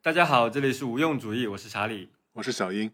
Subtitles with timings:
[0.00, 2.12] 大家好，这里是无用主义，我是查理。
[2.34, 2.92] 我是小英，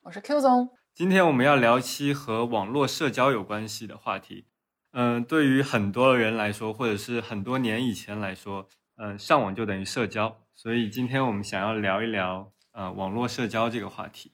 [0.00, 4.46] 我是 Q 总，今天我们要聊一期和网络社交有关系的话题。
[4.90, 8.66] 嗯，对于很多人来说，或者是很多年以前来说，
[8.96, 10.38] 嗯，上网就等于社交。
[10.56, 14.32] 所以今天我们想要聊一聊呃网络社交这个话题。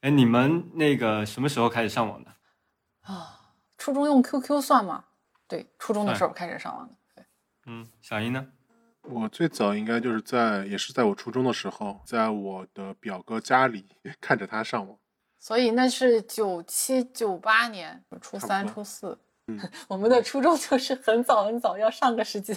[0.00, 2.30] 哎，你们那个什么时候开始上网的？
[3.02, 5.04] 啊，初中用 QQ 算吗？
[5.48, 6.94] 对，初中的时候开始上网的。
[7.16, 7.24] 对，
[7.66, 8.46] 嗯，小英呢？
[9.02, 13.86] 我最早应该就是在，也是在我初中的时候，在我的表哥家里
[14.20, 14.98] 看着他上网。
[15.38, 19.18] 所以那是九七九八年，初三、初四。
[19.46, 19.58] 嗯，
[19.88, 22.54] 我们的初中就是很早很早，要上个世纪。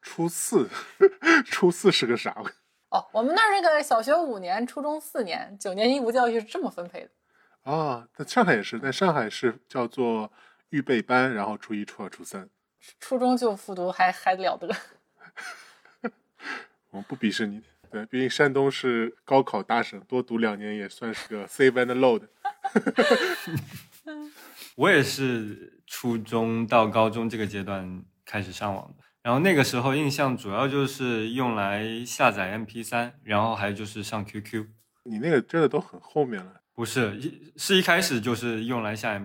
[0.00, 0.66] 初四，
[1.44, 2.34] 初四是个啥？
[2.88, 7.10] 哦，我们那儿那个小学五年，初中四年，九年义务教育是这么分配的。
[7.70, 10.32] 啊，在上海也是，在上海是叫做
[10.70, 12.48] 预备班，然后初一、初二、初三。
[12.98, 14.74] 初中就复读还还了得？
[16.90, 22.22] 我不鄙视你，对，毕竟山东是高考大省，多读两年也算是个 save and load。
[24.76, 34.66] 我也是初中到高中这个阶段开始上网的，然后那个时候印象主要就是用来下载 MP3，然后还有就是上 QQ。
[35.04, 36.62] 你那个真的都很后面了。
[36.72, 39.18] 不是，一是一开始就是用来下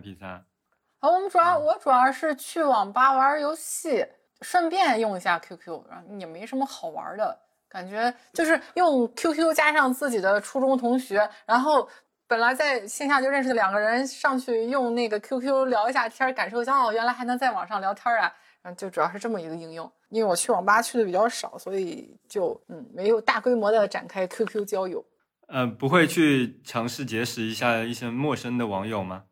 [1.06, 1.08] MP3。
[1.08, 4.06] 啊，我们主要我主要是去网吧玩游戏，
[4.42, 7.38] 顺便用一下 QQ，然后也没什么好玩的
[7.70, 11.88] 感觉，就是用 QQ 加上自己的初中同学，然后
[12.28, 19.92] 本来在线下就认识的两个人上去用那个 QQ 聊一下天，感受一下哦，原来还能在网上聊天啊，然后就主要是这么一个应用。
[20.10, 25.04] 因为我去网吧去的比较少，所以就嗯没有大规模的展开 QQ 交友。
[25.48, 29.24] 呃，不会去尝试结识一下一些陌生的网友吗？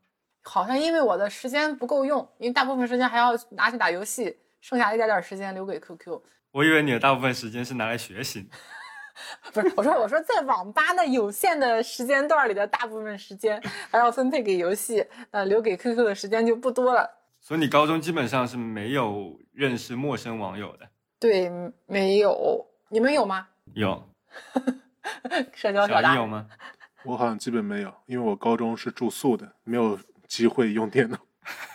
[0.44, 6.22] 好像因为我的时间不够用，因为大部分时间还要拿去打游戏，剩下一点点时间留给 QQ。
[6.52, 8.48] 我以为你的大部分时间是拿来学习。
[9.54, 17.08] 不是，我说我说在网吧那有限的时间段里的大部分时间还要分配给游戏，那留给 QQ 的时间就不多了。
[17.40, 20.90] 所以你高中基本上是没有认识陌生网友的。
[21.20, 21.50] 对，
[21.86, 23.48] 没有，你们有吗？
[23.76, 24.04] 有，
[25.54, 26.48] 社交小大小英有吗？
[27.06, 30.00] 我好像基本没有，因为我高中是住宿的，没有
[30.34, 31.18] 机会用电脑。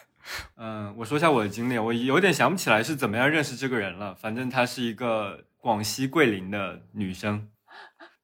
[0.58, 4.12] 嗯，我说一下我的经历，我有点想不起来是怎么样认识这个人了。
[4.16, 7.48] 反正她是一个广西桂林的女生，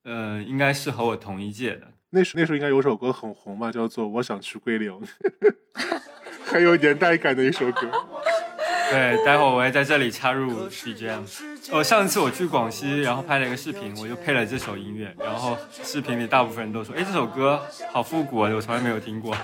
[0.03, 1.87] 嗯、应该是和我同一届的。
[2.11, 4.91] 那时那时候应该有首歌很红吧，叫做《我想去桂林》，
[6.45, 7.89] 很有年代感的一首歌。
[8.95, 11.25] 对，待会儿我会在这里插入 BGM。
[11.73, 17.61] 哦，上次我去广西，然后拍了一个视频，我就配了这首音乐，然后视频里大部分人都说：“哎，这首歌
[17.93, 19.37] 好复古啊，我从来没有听过。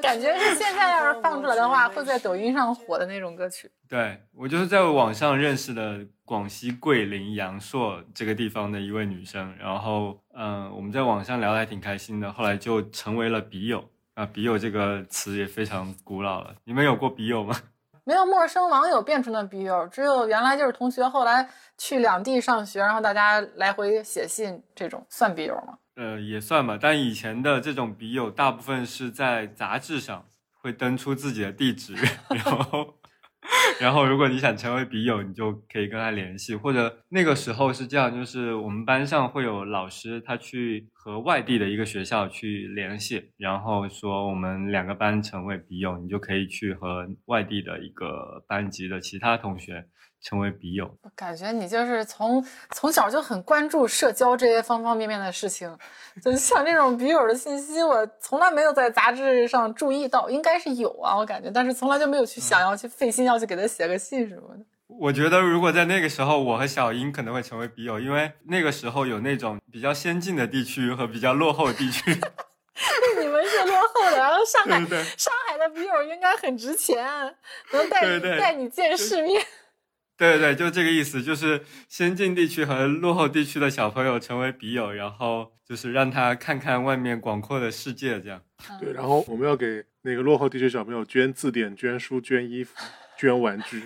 [0.00, 13.84] 感觉是现在要是放出来的话，会在抖音上火的那种歌曲。”对我就是在网上认识的广西桂林阳朔这个地方的一位女生，然后嗯、我们在网上聊的还挺开心的，后来就成为了笔友
[14.14, 14.24] 啊。
[14.24, 17.54] 笔友这个词也非常古老了，你们有过笔友吗？
[18.10, 21.48] 没有陌生网友变成的笔友，只有原来就是同学，后来
[21.78, 25.78] 去两地上学，然后大家来回写信，这种算笔友吗？
[25.94, 30.26] 呃，也算吧，但以前的这种笔友大部分是在杂志上
[30.60, 31.94] 会登出自己的地址，
[32.34, 32.96] 然后，
[33.80, 49.86] 然后如果你想成为笔友，你就可以跟他联系，或者那个时候是这样，就是我们班上会有老师他去和外地的一个学校去联系，然后说我们两个班成为笔友，你就可以去和外地的一个班级的其他同学
[50.22, 50.84] 成为笔友。
[51.02, 55.76] 我感觉你就是从从小就很关注社交这些方方面面的事情，
[56.22, 64.64] 就像这种笔友的信息，我从来没有在杂志上注意到，应该是有啊，我感觉，但是从来就没有去想要去费心要去给他写个信什么的。
[64.88, 72.10] 我觉得如果在那个时候，我和小英可能会成为笔友，因为那个时候有那种比较先进的地区和比较落后的地区。
[73.20, 77.06] 你们是落后的，然后上海对对上海的笔友应该很值钱，
[77.72, 79.40] 能带带你见世面。
[80.20, 88.42] 对对对，就这个意思，就是先进地区和落后地区的小朋友成为笔友，然后就是让他看看外面广阔的世界，这样。
[88.78, 92.74] 对，然后我们要给那个落后地区小朋友捐字典、捐书、捐衣服、
[93.18, 93.82] 捐玩具。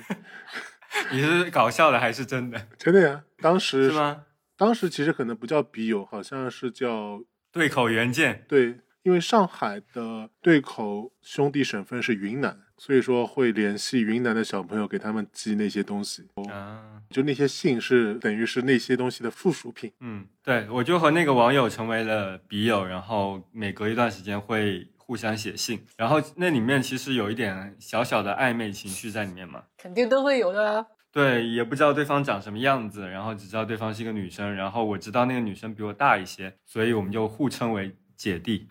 [1.12, 2.66] 你是搞笑的还是真的？
[2.76, 3.92] 真的呀，当时是？
[3.92, 4.24] 吗？
[4.56, 7.20] 当时其实可能不叫笔友，好像是叫
[7.52, 16.26] 对口原件，对，因为上海的对口兄弟省份是云南，所以说会联系云南的小朋友给他们寄那些东西。
[16.50, 19.92] 啊，就那些信是等于是那些东西的附属品。
[20.00, 29.64] 嗯，对，我就和那个网友成为了笔友，然后每隔一段时间会互相写信，然后那里面其实有一点小小的暧昧情绪在里面嘛。
[29.76, 30.76] 肯定都会有的。
[30.76, 38.66] 啊对，也不知道对方长什么样子，然后只知道对方是一个女生，然后我知道那个女生比我大一些，所以我们就互称为姐弟。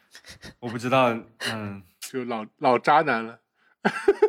[0.59, 1.17] 我不知道，
[1.53, 3.39] 嗯， 就老老渣男了，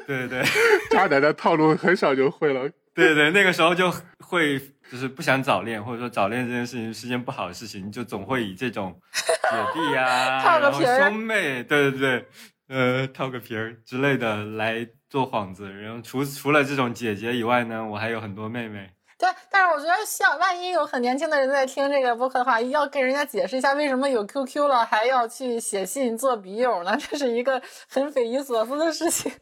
[0.06, 0.44] 对 对对。
[0.90, 2.68] 渣男的套路很少就会了。
[2.94, 4.58] 对对对，那个时候就会
[4.90, 12.28] 就是不想早恋，或者说早恋这件事情是件不好的事情，就总会以这种姐弟呀、然后套个皮儿兄妹，对对对，
[12.68, 15.68] 呃，套个皮儿之类的来做幌子。
[15.72, 18.88] 然后除除了这种姐姐以外呢，我还有很多妹妹。
[19.18, 26.96] 对，但是我觉得像万一有很年轻的人在听这个播客的话，要跟人家解释一下为什么有 QQ 了还要去写信做笔友呢？
[26.98, 29.32] 这是一个很匪夷所思的事情。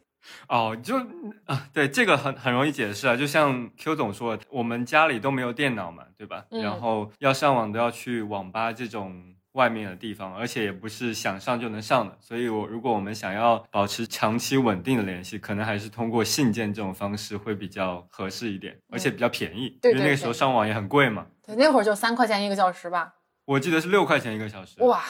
[0.47, 0.97] 哦，就
[1.45, 6.45] 啊，对，这个很很容易解释啊，就像 Q 总说的，我们家里都没有电脑嘛，对吧？
[6.51, 23.13] 嗯然后要上网都要去网吧这种外面的地方，而且也不是想上就能上的，所以我如果我们想要保持长期稳定的联系，可能还是通过信件这种方式会比较合适一点，而且比较便宜，对因为那个时候上网也很贵嘛，对，那会儿就三块钱一个小时吧。
[23.45, 25.03] 我记得是六块钱一个小时，哇，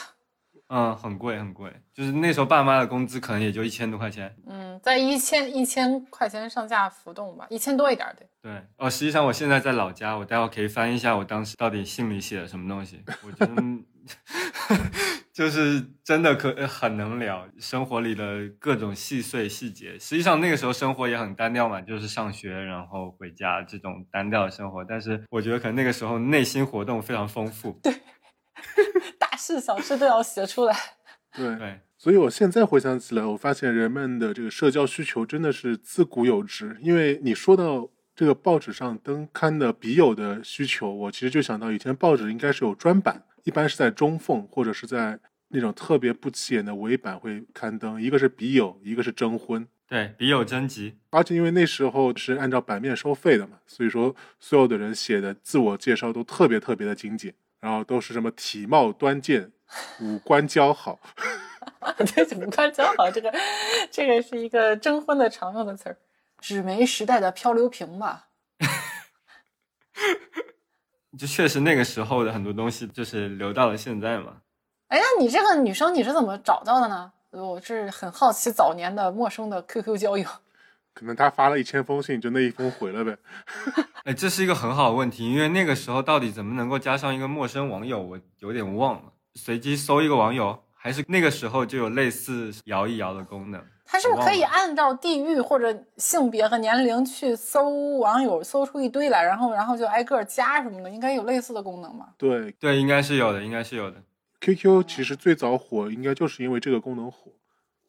[0.68, 4.34] 嗯，很贵很贵，就是那时候爸妈的工资可能也就一千多块钱。
[4.46, 8.26] 嗯，在一千一千块钱上下浮动吧，一千多一点儿对。
[8.42, 13.02] 对，哦，实际上我现在在老家，我待会儿可以翻一下我当时到底信里写了什么东西。
[13.24, 13.84] 我觉得嗯
[15.32, 19.98] 就是真的可呃很能聊生活里的各种细碎细节。
[19.98, 24.84] 实际上那个时候生活也很单调嘛，就是上学然后回家这种单调的生活。
[24.84, 27.78] 但是我觉得可能那个时候内心活动非常丰富。
[29.34, 30.76] 大事小事都要写出来。
[31.34, 36.78] 对，对，所以我现在回想起来，我发现人们的这个社交需求真的是自古有之。
[36.80, 49.66] 因为你说到这个报纸上登刊的笔友的需求，我其实就想到以前报纸应该是有专版，一般是在中缝或者是在那种特别不起眼的尾版会刊登，一个是笔友，一个是征婚。
[49.88, 50.94] 对，笔友征集。
[51.10, 57.34] 而且因为那时候是按照版面收费的嘛，所以说所有的人写的自我介绍都特别特别的精简，
[57.64, 59.50] 然后都是什么体貌端健、
[59.98, 61.00] 五官姣好。
[61.96, 63.32] 对，五官姣好，这个
[63.90, 65.96] 这个是一个征婚的常用的词儿。
[66.40, 68.28] 纸媒时代的漂流瓶吧，
[71.18, 74.42] 就确实那个时候的很多东西就是留到了现在嘛。
[74.88, 77.10] 哎，那你这个女生你是怎么找到的呢？
[77.30, 80.28] 我是很好奇早年的陌生的 QQ 交友。
[80.94, 83.16] 可能他发了一千封信，就那一封回了呗。
[84.04, 89.12] 哎，这是一个很好的问题，因为那个时候到底怎么能够加上一个陌生网友，我有点忘了。
[89.34, 93.60] 随机搜一个网友，还是那个时候就有类似摇一摇的功能？
[93.86, 97.68] 它是不是可以按照地域或者性别和年龄去搜
[97.98, 100.90] 网友，搜出一堆来，然后然后就挨个加什么的？
[100.90, 102.08] 应该有类似的功能吧？
[102.16, 104.02] 对对，应该是有的，应该是有的。
[104.40, 107.30] ，QQ 其实最早火，应该就是因为这个功能火。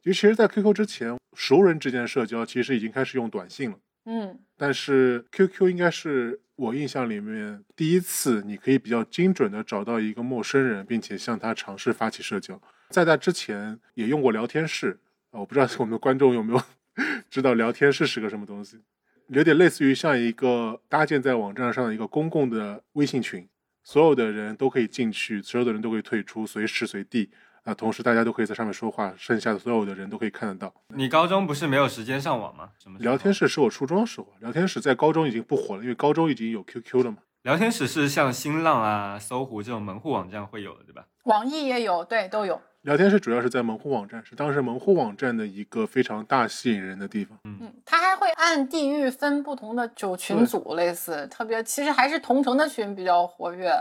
[0.06, 3.80] 其实，在 QQ 之前，熟人之间的社交其实已经开始用短信了。
[4.06, 12.62] 嗯，但是 QQ 应该是我印象里面第一次，你可以比较精准的找到一个陌生人，并且向他尝试发起社交。
[12.92, 15.00] 在那之前也用过聊天室
[15.32, 16.62] 啊，我不知道我们的观众有没有
[17.32, 18.80] 知道聊天室是个什么东西，
[19.30, 23.50] 有点类似于像一个搭建在网站上的一个公共的微信群，
[23.84, 27.32] 所有的人都可以进去，所有的人都可以退出，随时随地。
[27.66, 30.72] 啊，同时大家都可以在上面说话，剩下的所有的人都可以看得到。
[30.96, 32.70] 你高中不是没有时间上网吗？
[32.78, 37.18] 什么聊天室是我初中的时候，聊天室在高中已经不火了，因为高中已经有 QQ 了嘛。
[37.42, 41.06] 聊天室是像新浪啊、搜狐这种门户网站会有的，对吧？
[41.24, 42.62] 网易也有，对，都有。
[42.84, 47.36] 聊天室主要是在门户网站，是当时门户网站的一个非常大吸引人的地方。
[47.46, 53.72] 嗯，它还会按地域分不同的就群组，类似特别，其实还是同城的群比较活跃。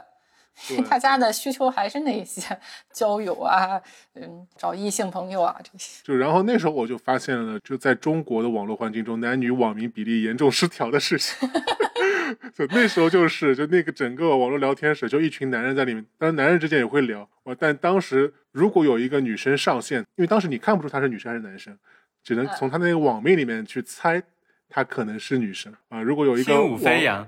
[0.68, 2.42] 对大家的需求还是那些
[2.92, 3.80] 交友啊，
[4.14, 6.02] 嗯，找异性朋友啊这些。
[6.04, 11.49] 就然后那时候我就发现了，就在中国的网络环境中，男女网民比例严重失调的事情。
[12.54, 21.76] 就那时候就是，就那个整个网络聊天室，就一群男人在里面，当然男人之间也会聊，我但当时如果有一个女生上线，因为当时你看不出她是女生还是男生，
[22.23, 24.23] 只能从她那个网名里面去猜
[24.68, 26.00] 她可能是女生啊。
[26.00, 27.26] 如果有一个轻舞飞扬，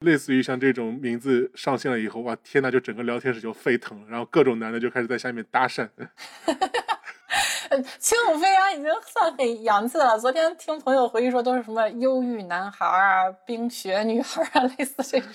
[0.00, 5.88] 类似于像这种名字上线了以后，哇天呐，就整个聊天室就沸腾了，然后各种男的就开始在下面搭讪。
[7.70, 10.18] 呃轻舞飞扬已经算很洋气了。
[10.18, 15.28] 昨天听朋友回忆说，都是什么忧郁男孩啊、冰雪女孩啊， 类似这种。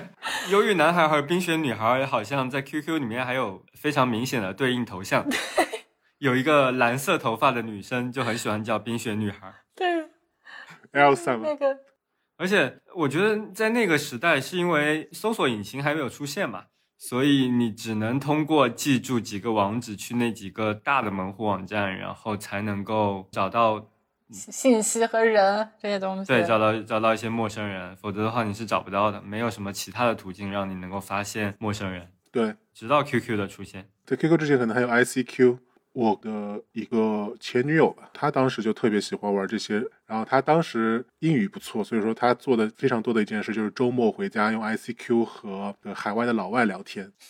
[0.52, 5.26] 忧郁男孩和冰雪女孩好像在 QQ 里面还有非常明显的对应头像，
[6.18, 9.50] 有一个蓝色头发的女生就很喜欢叫冰雪女孩。
[9.74, 10.04] 对
[10.92, 11.78] ，Elsa 嘛那，个
[12.40, 16.64] 而且我觉得在那个时代，是因为搜索引擎还没有出现嘛，
[16.96, 23.90] 所以你只能通过记住几个网址去那几个大的门户网站，然后才能够找到
[24.30, 26.32] 信息和人这些东西。
[26.32, 33.90] 对找到找到一些陌生人，否则的话你是找不到的，没有什么其他的途径让你能够发现陌生人，对，直到 QQ 的出现。
[34.06, 35.58] 对 QQ 之前可能还有 ICQ。
[35.92, 47.12] 我的一个前女友吧，她当时就特别喜欢玩这些，然后她当时英语不错，所以说她做的非常多的一件事就是周末回家用 ICQ 和呃海外的老外聊天。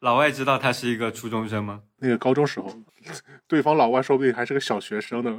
[0.00, 1.82] 老外知道他是一个初中生吗？
[1.96, 2.70] 那个高中时候，
[3.48, 5.36] 对方老外说不定还是个小学生呢。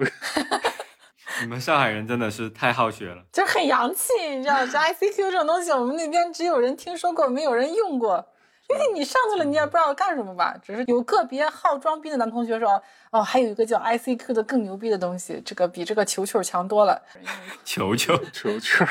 [1.41, 3.23] 你们上海人真的是太好学了。
[3.31, 8.27] 就很洋气，你知道，这 ICQ 这种东西，我们那边只有人听说过，没有人用过。
[8.69, 10.55] 因为你上去了，你也不知道干什么吧？
[10.61, 12.81] 只是有个别好装逼的男同学说，
[13.11, 17.01] 哦，还有一个叫 ICQ 的更牛逼的东西，这个比这个球球强多了。
[17.63, 18.85] 球球，球球，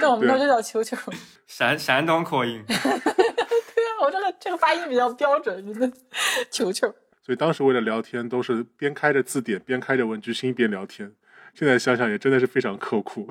[0.00, 0.96] 对我们那儿就叫球球。
[1.46, 2.64] 山山东口音。
[2.66, 5.92] 对啊，我这个这个发音比较标准，
[6.50, 6.92] 球球。
[7.22, 11.12] 所以当时为了聊天，都是边开着字典，边开着文具星边聊天。
[11.54, 13.28] 现在想想也真的是非常刻苦。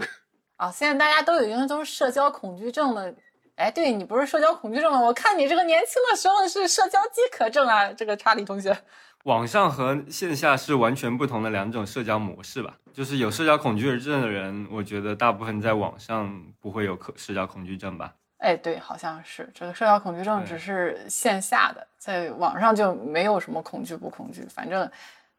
[0.56, 3.14] 啊，现在大家都已经都是社交恐惧症了。
[3.58, 5.02] 哎，对你不是社交恐惧症吗？
[5.02, 8.78] 我看你这个年轻的时候是社交饥渴症啊，这个查理同学。
[9.24, 12.76] 网上和线下是完全不同的两种社交模式吧？
[12.94, 18.14] 就是有社交恐惧症的人，我觉得大部分在网上不会有可社交恐惧症吧？
[18.38, 24.88] 哎，对，好像是这个社交恐惧症只是线下的，在网上就没有什么恐惧不恐惧，反正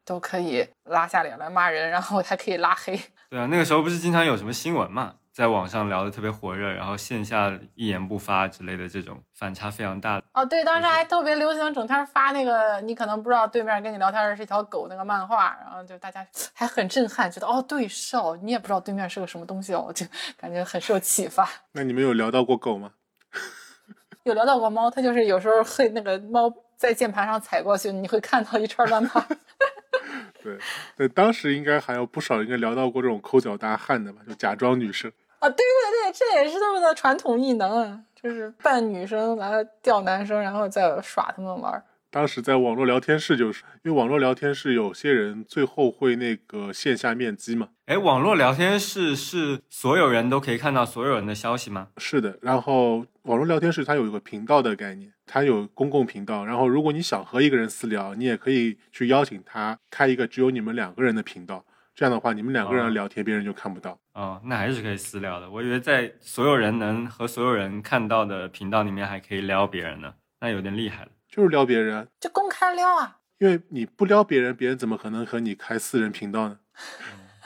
[0.03, 2.99] 都可以拉下脸来骂人，然后还可以拉黑。
[3.29, 5.15] 对啊，那个时候不是经常有什么新闻嘛？
[5.31, 10.21] 在网上聊的特别火热，然后线下一言不发之类的，这种反差非常大。
[10.33, 20.05] 哦，对，当时还特别流行整天发那个，你可能不知道对面跟你聊天的是一条狗那个漫画，然后就大家 还很震撼，觉得哦，对，是哦，你也不知道对面是个什么东西哦，就
[20.37, 21.47] 感觉很受启发。
[21.71, 22.91] 那你们有聊到过狗吗？
[24.23, 29.09] 有聊到过猫，它就是有时候会那个猫在键盘上踩过去，你会看到一串乱码。
[30.41, 30.57] 对，
[30.95, 35.11] 对，当时应该还有不少应该聊到过这种抠脚大汉的吧，就假装女生。
[35.39, 41.83] 啊，对对对，这也是他们的传统异能啊，就是扮女生来钓男生，然后再耍他们玩。
[42.11, 47.69] 当时在网络聊天室，就是因为网络聊天室有些人最后会那个线下面基嘛。
[47.85, 51.89] 哎，网络聊天室是所有人都可以看到所有人的消息吗？
[51.97, 61.63] 是的，然后网络聊天室它有一个频道的概念，它有公共频道，然后如果你想和一个人私聊，你也可以去邀请他开一个只有你们两个人的频道。
[61.93, 63.99] 这样的话，你们两个人聊天，别人就看不到。
[64.13, 65.49] 哦，那还是可以私聊的。
[65.49, 71.11] 我以为在所有人能和所有人看到的频道里面还可以撩别人呢，那有点厉害了。
[71.29, 73.17] 就是撩别人，就公开撩啊。
[73.37, 76.59] 因为你不撩别人，别人怎么可能和你开私人频道呢？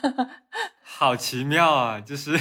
[0.81, 1.99] 好奇妙啊！
[1.99, 2.31] 就是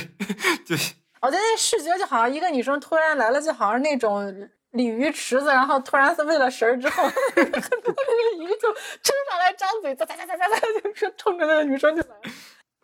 [0.64, 4.50] 就是，我觉得那视觉就好像一个女生突然来了，就好像那种。
[4.72, 7.02] 鲤鱼池子，然后突然是喂了食儿之后，
[7.36, 10.48] 那个鱼就冲上来张嘴，哒哒哒哒哒，
[10.82, 12.16] 就是冲着那个女生就来。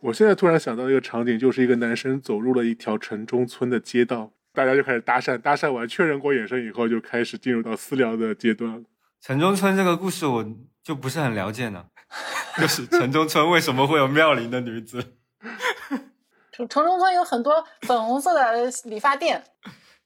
[0.00, 8.85] 我现在突然想到一个场景，就是一个男生走入了一条城中村的街道，大家就开始搭讪，搭讪完确认过眼神以后，就开始进入到私聊的阶段。
[9.21, 10.45] 城中村这个故事我
[10.83, 11.85] 就不是很了解呢，
[12.59, 15.00] 就是城中村为什么会有妙龄的女子？
[16.50, 19.41] 城城中村有很多粉红色的理发店。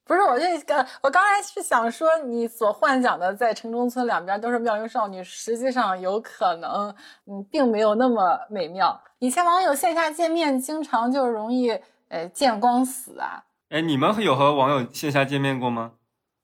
[0.05, 6.95] 不是，我这个，我刚才是想说，你所幻想的在城中村两边都是妙龄少女，实际上有可能，
[7.27, 9.03] 嗯，并没有那么美妙。
[9.19, 11.71] 以前网友线下见面，经常就容易，
[12.09, 13.43] 呃，见光死啊。
[13.73, 15.93] 哎，你们有和网友线下见面过吗？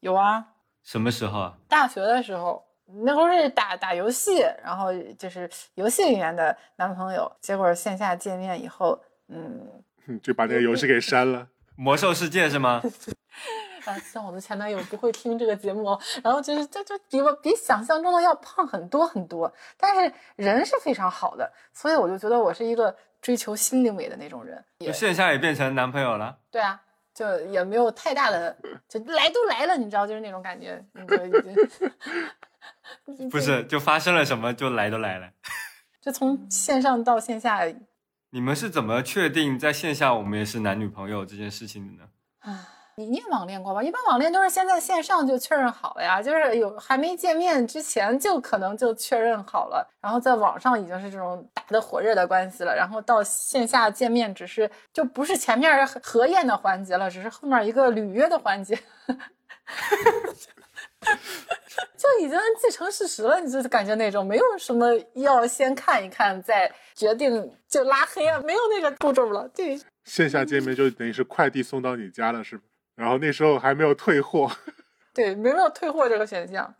[0.00, 0.46] 有啊。
[0.82, 1.54] 什么时候啊？
[1.68, 2.64] 大学的时候，
[3.04, 4.86] 那会儿是打打游戏，然后
[5.18, 9.60] 就是游戏里面的男朋友，结果线下见面以后，嗯，
[10.22, 11.48] 就把那个游戏给删了。
[11.76, 12.80] 魔兽世界是吗？
[13.84, 15.98] 啊，像我的前男友不会听这个节目。
[16.24, 24.64] 然后就是，这就比我比想象中的要胖很多很多，但是人是非常好的，所以我就觉得我是一个追求心灵美的那种人。
[24.78, 26.38] 就线下也变成男朋友了？
[26.50, 26.80] 对啊，
[27.18, 28.56] 就也没有太大的，
[28.88, 30.80] 就来都来了，你知道，就是那种感觉。
[33.28, 35.28] 不是，就发生了什么就来都来了。
[36.00, 37.62] 就从线上到线下。
[38.30, 42.08] 你们是怎么确定在线下我们也是男女朋友这件事情的呢？
[42.38, 43.80] 啊，你你也网恋过吧？
[43.80, 58.76] 一般网恋都是先在线上就确认好了呀，就是有还没见面之前就可能就确认好了，然后在网上已经是这种打的火热的关系了，然后到线下见面只是就不是前面核验的环节了，只是后面一个履约的环节。
[61.96, 69.46] 就已经既成事实了，你就感觉那种没有什么要先看一看再决定就拉黑啊，没有那个步骤了。
[69.54, 72.60] 对，线下见面就等于是快递送到你家了，是
[72.98, 74.50] 然后那时候还没有退货，
[75.14, 76.74] 对，没有退货这个选项。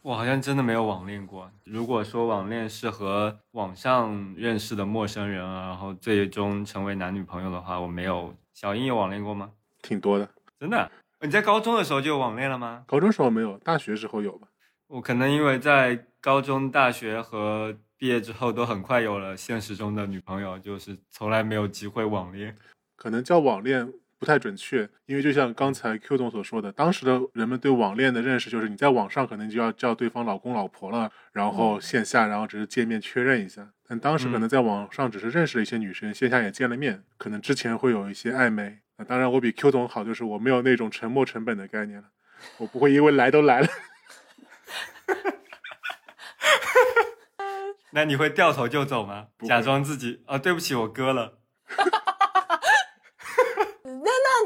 [0.00, 1.50] 我好像真的没有网恋过。
[1.64, 8.32] 如果说网恋是和网上认识的陌生人，然后最终成为男女朋友的话，我没有。
[8.54, 9.50] 小英有网恋过吗？
[9.82, 10.28] 挺多的。
[10.60, 10.88] 真的？
[11.20, 12.84] 你在高中的时候就有网恋了吗？
[12.86, 14.46] 高中时候没有，大学时候有吧。
[14.86, 22.56] 我可能因为在高中、大学和毕业之后都很快有了现实中的女朋友，就是从来没有机会网恋。
[22.94, 23.92] 可能叫网恋。
[24.20, 33.70] 不太准确，因为就像刚才 Q 总所说的，当时的人们对网恋的认识就是你在网上可能就要叫对方老公老婆了，然后线下然后只是见面确认一下。
[33.88, 38.80] 但当时可能在网上只是认识了一些女生，线下也见了面，可能之前会有一些暧昧。
[38.98, 42.08] 那当然我比 Q 总好，就是我没有那种沉没成本的概念了，
[42.58, 43.68] 我不会因为来都来了。
[47.92, 49.28] 那你会掉头就走吗？
[49.40, 51.39] 假装自己啊，对不起，我割了。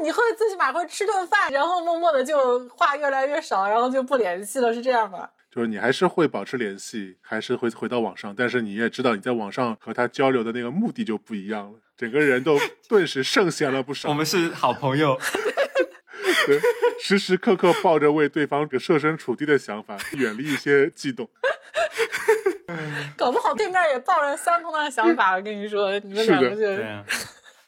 [0.05, 5.27] 你会最起码会吃顿饭，然后默默的就话越来越少，然后就不联系了，是这样吗？
[5.49, 14.09] 就是你还是会保持联系，还是会回到网上，但是你也知道你在网上和他交流的那个目的就不一样了，整个人都 顿时圣贤了不少。
[14.09, 15.17] 我们是好朋友，
[16.45, 16.59] 对，
[17.01, 21.27] 时时刻刻抱着为对方设身处地的想法，远离一些悸动。
[23.17, 26.65] 搞不好对面也抱着相同的想法，我跟你说，你们两个就。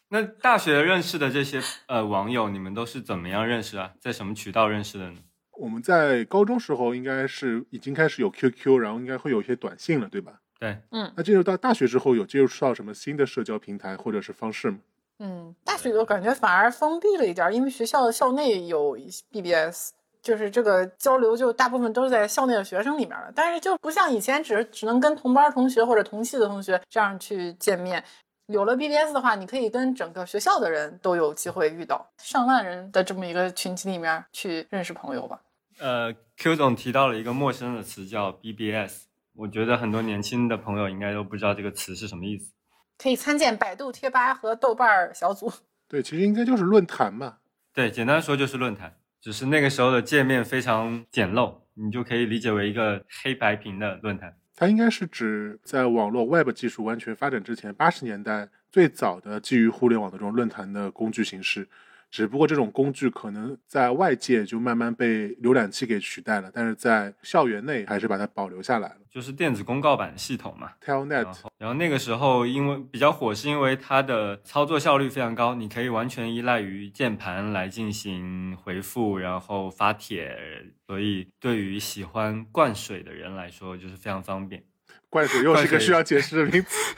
[0.09, 3.91] 那大学认识的这些呃网友，你们都是怎么样认识啊？
[3.99, 5.17] 在什么渠道认识的呢？
[5.51, 10.39] 我们在高中时候应该是已经开始有 QQ，然后应该会有一些短信了，对吧？
[10.59, 11.11] 对，嗯。
[11.17, 14.77] 那进入到大学之后，有接触到什么新的社交平台或者是方式吗？
[15.19, 18.95] 嗯，大学我感觉反而封闭了一点，因为学校校内有
[19.31, 28.03] BBS，就是这个交流就大部分都是在校内的学生里面了，但是就不像以前只只能跟同班同学或者同系的同学这样去见面。
[28.47, 35.41] 有了 BBS 的话，你可以跟整个学校的人都有机会遇到上万人的这么一个群体里面去认识朋友吧。
[35.79, 39.03] 呃，Q 总提到了一个陌生的词叫 BBS，
[39.35, 42.53] 我觉得很多年轻的朋友应该都不知道这个词是什么意思。
[42.97, 45.51] 可以参见百度贴吧和豆瓣小组。
[45.89, 47.37] 对，其实应该就是论坛嘛。
[47.73, 54.37] 对，简单说就是论坛，只是那个时候的界面非常简陋，你就可以理解为一个黑白屏的论坛。
[54.59, 61.69] 它应该是指在网络 Web 技术完全发展之前，八十年代最早的基于互联网的这种论坛的工具形式。
[62.09, 68.97] 只不过这种工具可能在外界就慢慢被浏览器给取代了，但是在校园内还是把它保留下来了。
[69.09, 71.27] 就是电子公告板系统嘛，Telnet。
[71.57, 80.37] 然后那个时候因为比较火，是因为它的操作效率非常高，你可以完全依赖于键盘来进行回复，然后发帖，
[80.85, 84.63] 所以对于喜欢灌水的人来说就是非常方便。
[85.09, 86.95] 灌水又是个需要解释的名词。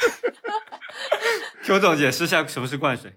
[1.63, 3.13] 邱总解释一下什么是灌水。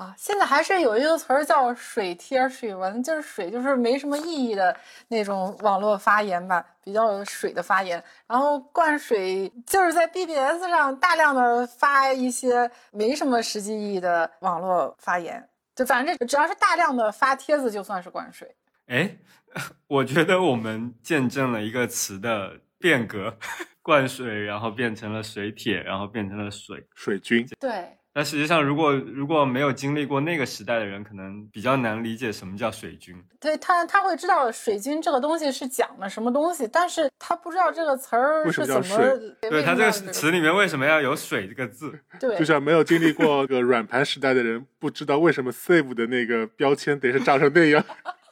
[0.00, 4.74] 啊，现在还是有一个词儿叫“水贴水文”，就是水就是没什么意义的
[5.08, 8.02] 那种网络发言吧，比较水的发言。
[8.26, 18.56] 然后灌水就是在 BBS 上大量的发一些没什么实际意义的网络发言，就反正只要是大量的发帖子，就算是灌水。
[18.86, 19.18] 哎，
[19.86, 23.36] 我觉得我们见证了一个词的变革，
[23.82, 27.46] 灌水，然后变成了水帖，然后变成了水水军。
[27.60, 27.98] 对。
[28.12, 33.14] 但实际上，如果如果没有经历过那个时代的人，可能比较难理解什么叫水军。
[33.38, 38.98] 对他，他会知道水军这个东西是讲的什么东西，但是他不知道这个词儿是怎么。
[39.40, 41.96] 对他这个词里面为什么要有水这个字？
[42.18, 47.84] 对，就像没有经历过个软盘时代的人，不知道为什么 save 的那个标签得是长成那样。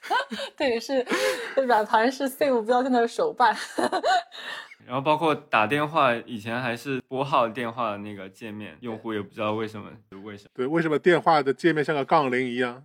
[0.56, 1.06] 对，是
[1.66, 3.56] 软盘是 save 标签的手办。
[4.88, 9.90] 然后包括打电话，以前还是拨号电话的那个界面，用户也不知道为什么，
[10.24, 10.50] 为什么？
[10.54, 12.84] 对，为什么电话的界面像个杠铃一样？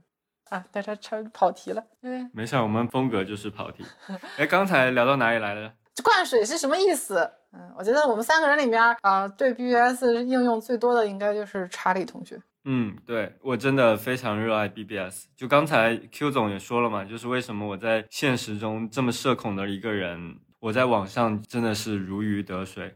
[0.50, 1.82] 啊，大家差跑题了。
[2.02, 3.86] 对，没事，我们风格就是跑题。
[4.38, 5.74] 哎，刚才聊到哪里来了？
[6.04, 7.32] 灌水是什么意思？
[7.54, 12.38] 嗯，我觉得我们三个人里面啊，对 BBS 应用最多的应该就是查理同学。
[12.66, 15.28] 嗯，对我真的非常热爱 BBS。
[15.38, 20.38] 就刚才 Q 总也说了嘛，就是为什么我在现实中这么社恐的一个人。
[20.63, 22.95] 我在网上真的是如鱼得水，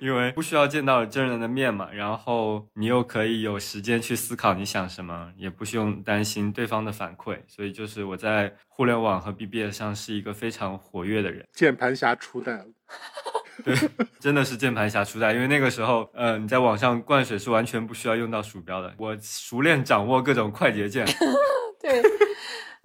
[0.00, 11.46] 因为不需要见到真人的面嘛，然后你又可以有时间去思考你想什么，也不需用担心对方的反馈，所以就是我在互联网和 BBS 上是一个非常活跃的人。
[11.52, 12.66] 键盘侠初代，
[13.62, 13.76] 对，
[14.18, 21.06] 真的是键盘侠初代，因为那个时候，呃，你在网上灌水是完全不需要用到鼠标的，我熟练掌握各种快捷键。
[21.80, 22.23] 对。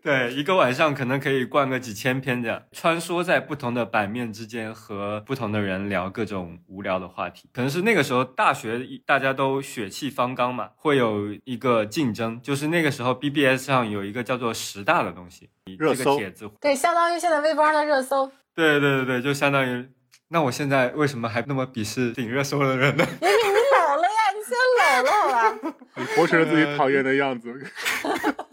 [0.02, 7.50] 对，一个晚上可能可以逛个几千篇这样，穿梭在不同的版面之间，和不同的人聊各种无聊的话题。
[7.54, 18.32] 可能是那个时候大学大家都血气方刚嘛，会有一个竞争，就是那个时候 BBS 上有一个叫做十大的东西，这热搜个帖子，对，相当于现在微博上的热搜。
[18.56, 19.90] 对对对对，就相当于。
[20.32, 23.04] 那我现在为什么还那么鄙视顶热搜的人呢？
[23.22, 25.76] 因为你老了呀，你现在老了好吧？
[25.98, 27.52] 你活成了自己讨厌的样子。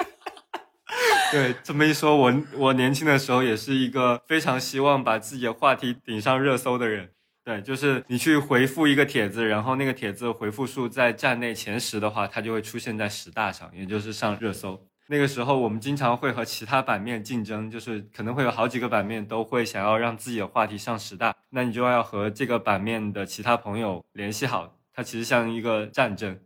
[1.32, 7.10] 对，这么一说，我我年轻的时候也是一个非常希望把自己的话题顶上热搜的人。
[7.44, 14.80] 对，就是你去回复一个帖子，然后那个帖子回复数在站内前十的话，它就会出现在十大上，也就是上热搜。
[15.08, 26.36] 那个时候我们经常会和其他版面竞争，就是可能会有好几个版面都会想要让自己的话题上十大，那你就要和这个版面的其他朋友联系好，它其实像一个战争。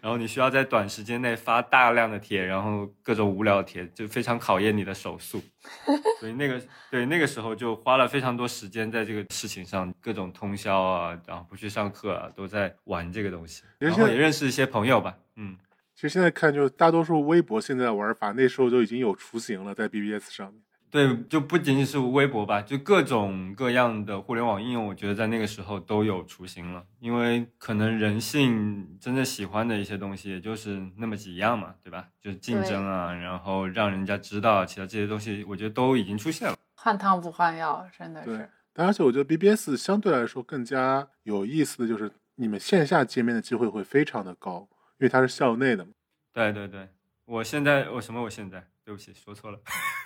[0.00, 5.42] 然后你需要在短时间内发大量的帖，然后各种无聊帖，就非常考验你的手速。
[6.20, 6.60] 所以那个
[6.90, 13.62] 对那个时候就花了非常多时间在这个事情上，各种通宵啊，然后不去上课啊，都在玩这个东西。
[13.78, 15.56] 然后也认识一些朋友吧，嗯。
[15.94, 20.60] 其实现在看，就是大多数微博现在的玩法，那时候就已经有雏形了，在 BBS 上面。
[20.90, 26.84] 对，就不仅仅是微博吧，就各种各样的互联网应用，我觉得在那个时候都有雏形了。
[27.00, 32.08] 因为可能人性真正喜欢的一些东西，也就是那么几样嘛，对吧？
[32.20, 36.56] 就是竞争啊，然后让人家知道，其他这些东西，我觉得都已经出现了。
[36.74, 44.68] 换汤不换药，真的是。，但而且我觉得 BBS 相对来说更加有意思的就是，你们线下见面的机会会非常的高，
[44.98, 45.90] 因为它是校内的嘛。
[46.32, 46.88] 对对对，
[47.24, 48.22] 我现在我什么？
[48.22, 49.58] 我现在对不起，说错了。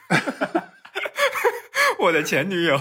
[2.01, 2.81] 我的前女友，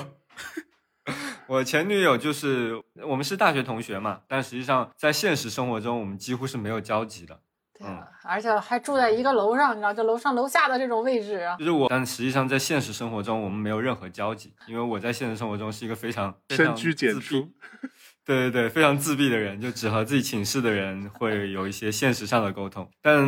[1.48, 7.40] 我前女友就是我们是大学同学嘛，但实际上在现实生活中，我们几乎是没有交集的。
[7.78, 11.56] 对啊，而且还住在一个楼上，你知道，就楼上楼下的这种位置啊。
[11.58, 17.50] 就是我，但实际上在现实生活中，我们没有任何交集，因为我在现实生活中是一个非常深居简出，
[18.26, 22.90] 对对对，非常自闭的人，就只和自己寝室的人会有一些现实上的沟通。
[23.02, 23.26] 但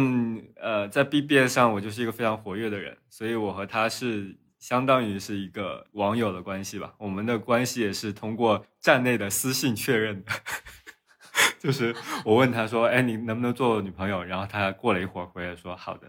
[0.62, 6.94] 呃，在 BBS 上，我就是一个非常活跃的人，所以我和他是相当于是一个网友的关系吧。
[7.00, 10.32] 我们的关系也是通过站内的私信确认的。
[11.60, 11.94] 就是
[12.24, 16.08] 我问他说：“哎，你能不能做我女朋友？”然后他过了一会儿回来说：“好的。”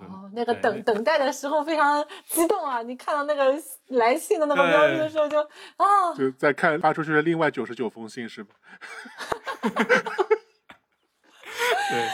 [0.00, 2.80] 哦，那个等等待的时候非常激动啊！
[2.80, 3.54] 你看到那个
[3.88, 5.38] 来信的那个标志的时候就，
[5.76, 8.54] 啊，就在看发出去的另外九十九封信是吧？
[11.90, 12.08] 对，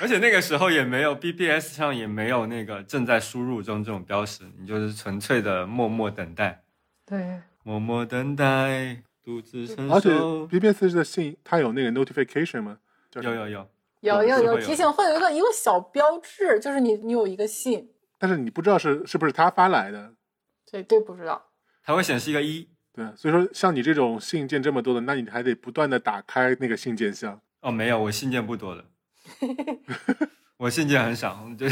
[0.00, 6.62] 而且那个时候也没有 BBS 上也没有那个正在输入中这种标识，你就是纯粹的默默等待，
[7.04, 10.46] 对，默默等待，独自承而且受。
[10.46, 12.78] BBS 的信它有那个 notification 吗？
[13.14, 13.66] 有有，有
[14.00, 20.12] 有有有提醒，会有一个一个小标志，就是你你有一个信，但是你不知道是是不是他发来的。
[20.70, 21.50] 对对，不知道。
[21.82, 22.68] 它会显示一个一。
[22.92, 27.40] 对，所以说像你这种信件这么多的，那你还得不断的打开那个信件箱。
[27.62, 28.84] 哦，没有，我信件不多的，
[30.58, 31.66] 我信件很少，就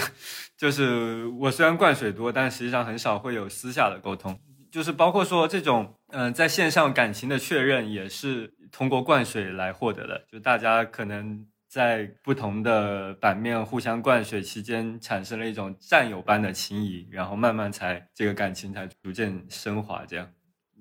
[0.56, 4.38] 就是我虽然灌水多，但实际上很少会有私下的沟通，
[4.70, 20.30] 就是包括说这种嗯、在线上感情的确认也是通过灌水来获得的，就大家可能在不同的版面互相灌水期间产生了一种战友般的情谊，然后慢慢才这个感情才逐渐升华这样。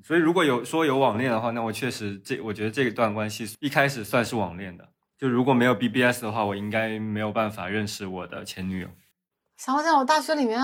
[0.03, 4.87] 所以如果有说有网恋的话，那我确实这我觉得这一段关系一开始算是网恋的。
[5.17, 8.89] 就如果没有 BBS 的话，我应该没有办法认识我的前女友。
[9.57, 10.59] 想想我大学里面，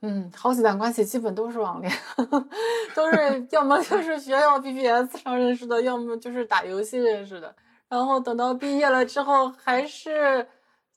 [0.00, 1.92] 嗯，好几段关系基本都是网恋，
[2.96, 7.54] 都是要么就是学校 BBS 上认识的，要么就是打游戏认识的。
[7.88, 10.48] 然后等到毕业了之后，还是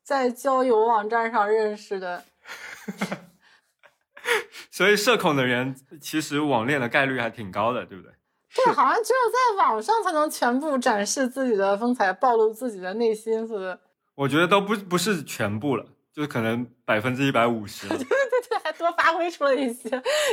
[0.01, 2.23] 在交友网站上认识的。
[4.71, 8.14] 所以社恐的人其实网恋的概率还挺高的，对不对？
[8.55, 13.79] 对，好像只有在网上才能全部展示自己的风采，暴露自己的内心似的。
[14.15, 17.97] 我觉得都不不是全部了，就是可能百分之一百五十对。
[17.97, 19.89] 对对，还多发挥出了一些，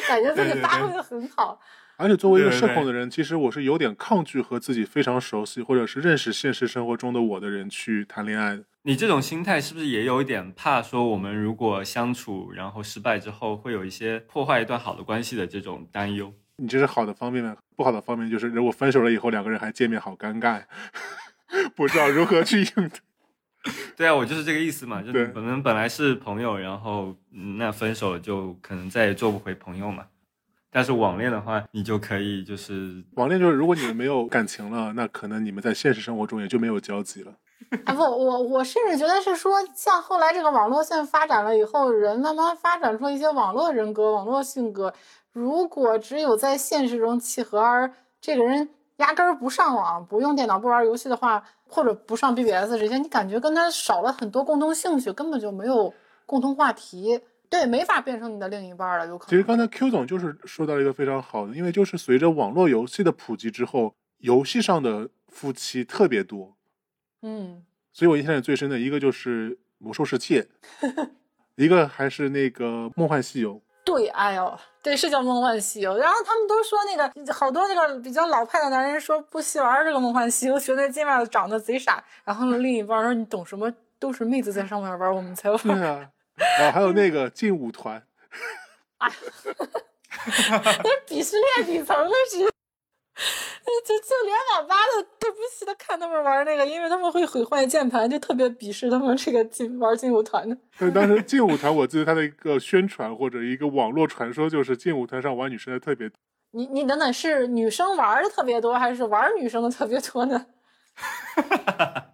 [0.07, 1.59] 感觉自己发挥的很好。
[1.97, 8.65] 而且作为一个社恐的人，其实我是有点抗拒和自己非常熟悉或者是认识现实生活中的我的人去谈恋爱的。
[8.83, 16.33] 你这种心态是不是也有一点怕说我们如果相处然后失败之后会有一些破坏一段好的关系的这种担忧？
[16.63, 17.57] 你这是好的方面吗？
[17.75, 20.63] 不好的方面就是，如果分手了以后两个人还见面，好尴尬，
[21.75, 22.91] 不知道如何去应对。
[23.97, 30.07] 对啊，我就是这个意思嘛，就对是我们本来是朋友，然后嗯那分手了就可能再也做不回朋友嘛。
[30.71, 37.35] 但是网恋的话，你就可以就是网恋就是，如果你们没有感情了，那可能你们在现实生活中也就没有交集了。
[37.85, 44.93] 哎不，我我甚至觉得是说，像后来这个网络线发展了以后，人慢慢发展出一些网络人格、网络性格。
[45.33, 55.93] 如果只有在现实中契合，而这个人压根儿不上网、不用电脑、不玩游戏的话，或者不上 BBS 这些，你感觉跟他少了很多共同兴趣，根本就没有
[56.27, 59.31] 共同话题，对，没法变成你的另一半了，有可能。
[59.31, 66.55] 其实刚才 Q 总就是说到了一个非常好的，因为就是随着网络游戏的普及之后，游戏上的夫妻特别多，
[67.23, 70.47] 嗯，所以我印象里最深的一个就是《魔兽世界》，
[71.57, 73.55] 一个还是那个《梦幻西游》。
[73.85, 75.95] 对，哎呦，对，是叫《梦幻西游》。
[75.97, 82.03] 然后他们都说那个好多那个比较老派的男人说不喜玩这个《梦幻西游》，觉得界面长得贼傻。
[82.25, 83.73] 然后另一半说你懂什么？
[83.99, 85.59] 都是妹子在上面玩，我们才玩。
[85.63, 86.11] 对啊，
[86.61, 88.03] 啊，还有那个劲舞团，
[88.99, 89.09] 那
[91.07, 92.51] 鄙视链底层的是，
[93.85, 100.57] 就就连网吧的都不稀得看他们玩那个，因为他们会毁坏键盘就特别鄙视他们这个劲玩劲舞团的。
[100.79, 106.17] 但是当时劲舞团，我记得它的一个宣传或者一个网络传说，就是劲舞团上玩女生的特别多。
[106.53, 110.47] 你你等等，是女生玩的特别多，还是玩女生的特别多呢？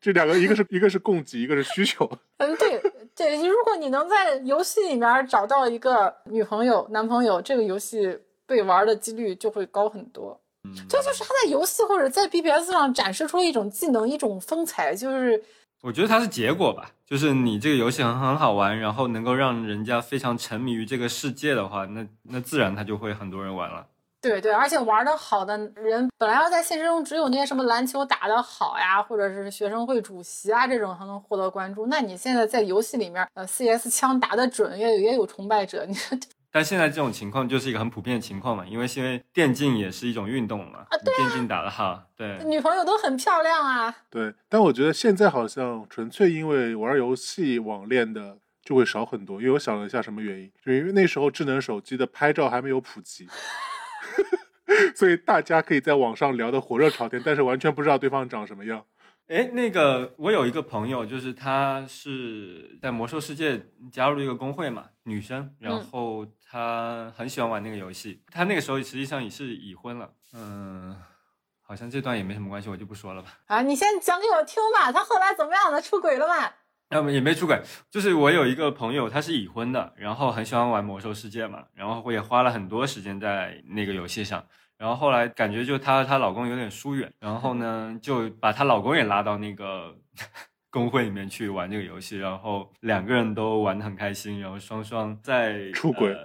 [0.00, 2.08] 这两个，一个是一个是供给，一个是需求。
[2.38, 2.80] 嗯，对
[3.16, 8.16] 对，如果你能在游戏里面找到一个女朋友、男朋友，这个游戏
[8.48, 10.40] 被玩的几率就会高很多。
[10.64, 15.40] 嗯，这就是他在游戏或者在 BBS 上展示出了一种技能、一种风采，就是
[15.82, 23.86] 我觉得它是结果吧，就是你这个游戏很很好玩，然后能够让人家非常沉迷于这个世界的话，那那自然他就会很多人玩了。
[24.20, 31.86] 对对，而且玩的好的人，本来要在现实中只有那些什么篮球打得好呀，或者是学生会主席啊这种才能获得关注。
[31.86, 35.86] 那你现在在游戏里面，呃，CS 枪打得准，也也有崇拜者。
[35.86, 35.94] 你
[36.50, 43.94] 但现在这种情况就是一个很普遍的情况嘛，因为因为电竞也是一种运动嘛，啊，对电竞打得好，对，女朋友都很漂亮啊。
[44.10, 53.28] 对，但我觉得现在好像纯粹因为玩游戏网恋的就会少很多，因为我想了一下什么原因，就因为那时候智能手机的拍照还没有普及。
[54.94, 58.84] 所以大家可以在网上聊得火热朝天，但是完全不知道对方长什么样。
[59.28, 63.62] 哎，那个我有一个朋友，就是她是在魔兽世界
[63.92, 68.22] 加入了一个公会嘛，女生，然后她很喜欢玩那个游戏。
[68.32, 70.96] 她那个时候实际上也是已婚了，嗯，
[71.60, 73.38] 好像这段也没什么关系，我就不说了吧。
[73.48, 74.90] 啊，你先讲给我听吧。
[74.90, 75.82] 他后来怎么样了？
[75.82, 76.50] 出轨了吗？
[76.88, 77.60] 要么也没出轨，
[77.90, 84.42] 就是我有一个朋友，他是已婚的，然后很喜欢玩魔兽世界嘛，然后也花了很多时间在那个游戏上，
[84.78, 89.94] 然后后来感觉就她和她老公有点疏远，然后呢就把她老公也拉到那个
[90.70, 96.16] 公会里面去玩这个游戏，然后两个人都玩的很开心，然后双双在出轨，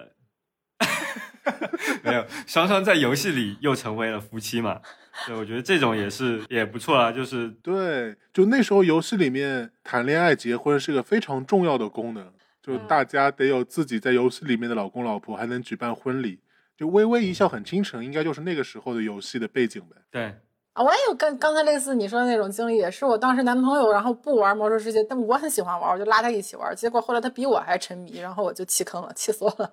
[2.04, 4.80] 没有双双在游戏里又成为了夫妻嘛。
[5.26, 16.40] 对，我觉得这种也是也不错啊，就是对，就那时候游戏里面谈恋爱、结婚是个非常重要的功能，就大家得有自己在游戏里面的老公老婆，还能举办婚礼，
[16.76, 19.96] 就微微一笑很倾城，应该就是那个时候的游戏的背景呗。
[20.10, 20.34] 对，
[20.72, 29.72] 啊，我也有跟刚才类似你说的那种经历，也是我当时男朋友，然后不玩魔兽世界，但我很喜欢玩，我就拉他一起玩，结果后来他比我还沉迷，然后我就弃坑了，气死我了。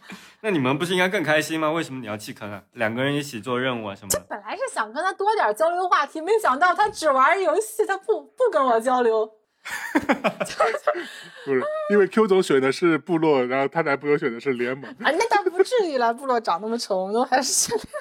[0.42, 1.70] 那你们不是应该更开心吗？
[1.72, 2.64] 为什么你要弃坑啊？
[2.74, 4.24] 两个人一起做任务啊什么的。
[4.30, 9.39] 本来是想跟他多点交流话题，没想到他只玩游戏，他不不跟我交流。
[11.46, 14.90] 不是，因为 Q 总选的是部落，然后他男朋友选的是联盟。
[14.92, 17.94] 啊，那倒不至于了，部落长那么丑，我们都还是选联盟。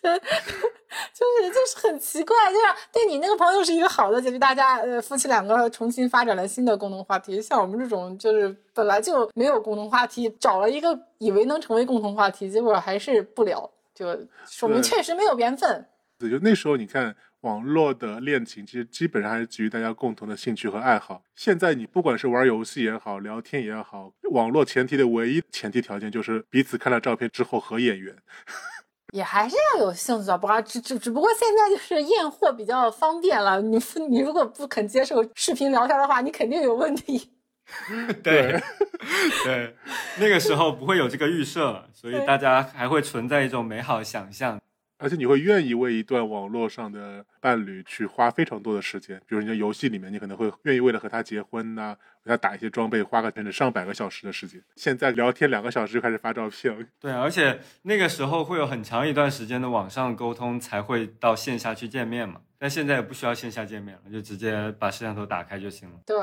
[0.00, 7.40] 就就是就是很奇怪，就是对你那个朋友是一个好的结局，大家呃夫妻两个重新发展了新的共同话题。
[7.40, 14.06] 像我们这种就是本来就没有共同话题，找了一个以为能成为共同话题，结果还是不聊，就
[14.46, 15.86] 说明确实没有缘分。
[16.18, 21.22] 对就那时候你看网络的恋情，其实基本上还是基于大家共同的兴趣和爱好。
[21.36, 28.16] 现在你不管是玩游戏也好，聊天也好，网络前提的唯一前提条件就是彼此看了照片之后合眼缘。
[29.12, 33.60] 也还是要有兴趣啊，不过只只只不过现在就是验货比较方便了。
[33.60, 33.78] 你
[34.08, 37.30] 你如果不肯接受视频聊天的话，你肯定有问题。
[38.22, 38.58] 对
[39.44, 39.76] 对，
[40.18, 44.58] 那个时候不会有这个预设，所以大家还会存在一种美好想象。
[45.02, 54.62] 而且你会愿意为一段网络上的伴侣去花非常多的时间，比如你在游戏里面，你可能会愿意为了和他结婚呐，给他打一些装备，花个甚至上百个小时的时间。
[54.76, 65.96] 现在聊天两个小时就开始发照片，对，而且那个时候会有很长一段时间的网上沟通才会到线下去见面嘛，但现在也不需要线下见面了，就直接把摄像头打开就行了。
[66.06, 66.16] 对。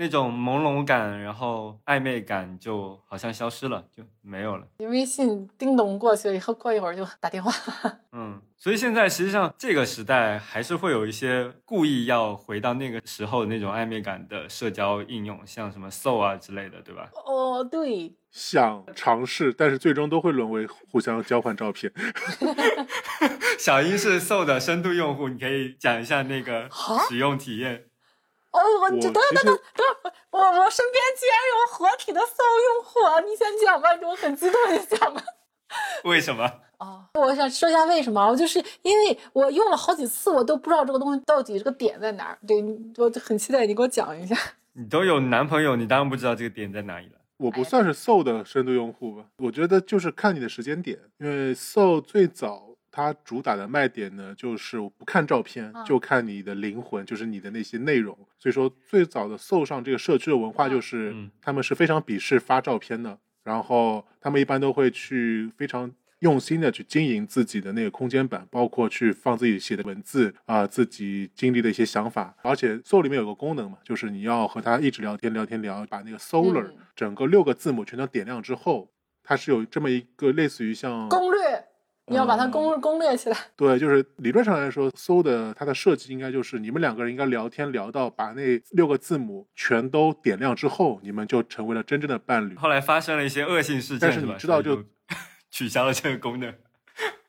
[0.00, 4.66] 那种朦胧感，然后暧昧感就好像消失了，就没有了。
[4.78, 7.52] 你微信叮咚过去了以后，过一会儿就打电话。
[8.12, 17.10] 嗯，所以现在实际上这个时代还是会有一些故意要回到那个时候那种暧昧感的社交应用，像什么 Soul 啊之类的，对吧？
[17.26, 21.92] 哦，对，想尝试，但是最终都会沦为互相交换照片。
[23.60, 27.84] 小英是 Soul 的深度用户，你可以讲一下那个啊使用体验。
[28.52, 29.58] 哦，我等等等等，
[30.30, 33.20] 我我身边竟然有活体的搜用户啊！
[33.20, 35.22] 你先讲吧，我很激动，你讲吧。
[36.04, 36.50] 为什么？
[36.78, 42.38] 哦，我想说一下为什么，我就是因为我用了好几次，我都不知道这个东西到底这个点在哪儿。
[42.46, 42.56] 对，
[42.96, 44.36] 我就很期待你给我讲一下。
[44.72, 47.12] 你都有男朋友，你当然不知道这个点在哪里了。
[47.36, 58.16] 我不算是 Soul 的深度用户吧，我觉得就是看你的时间点，因为 Soul 最早它主打的卖点呢，就是我不看照片，嗯就看你的灵魂，就是你的那些内容。
[58.38, 65.92] 所以说，最早的 Soul 上这个社区的文化就是，嗯他们是非常鄙视发照片的，然后他们一般都会去非常。
[66.20, 72.36] 用心的去经营自己的那个空间版，包括去放自己写的文字啊、自己经历的一些想法。
[72.42, 78.90] 而且 Soul 里面有个功能嘛，就是你要和他一直聊天聊天聊，把那个 Solar、嗯整个六个字母全都点亮之后，
[79.22, 81.64] 它是有这么一个类似于像攻略，
[82.10, 83.36] 你要把它攻攻略起来。
[83.54, 92.56] 对，就是理论上来说，Soul 的它的设计应该就是你们两个人应该聊天聊到把那六个字母全都点亮之后，你们就成为了真正的伴侣。
[92.56, 94.84] 后来发生了一些恶性事件，但是你知道就
[95.50, 96.52] 取消了这个功能。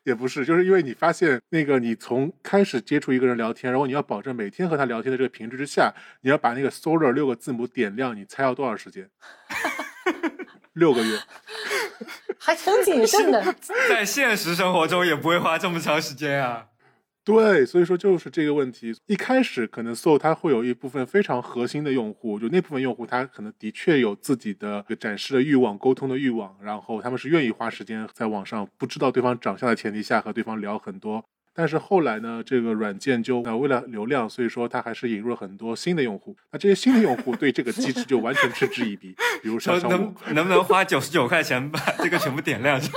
[0.02, 9.08] 也不是，就是因为你发现那个你从开始接触一个人聊天，然后你要保证每天和他聊天的这个频率之下，你要把那个 Solar 六个字母点亮，你猜要多少时间？
[10.74, 11.18] 六个月。
[12.44, 13.54] 还挺谨慎的。
[13.88, 16.66] 在现实生活中也不会花这么长时间啊。
[17.24, 18.92] 对，所以说就是这个问题。
[19.06, 31.24] 一开始可能 Soul 它会有一部分非常核心的用户，就那部分用户他可能的确有自己的展示的欲望、沟通的欲望，然后他们是愿意花时间在网上不知道对方长相的前提下和对方聊很多。
[31.54, 36.36] 但是后来呢，这个软件就呃为了流量，所以说它还是引入了很多新的用户。
[36.50, 42.80] 那这些新的用户对这个机制就完全嗤之以鼻，比如说能，能不能花九十九块钱把这个全部点亮？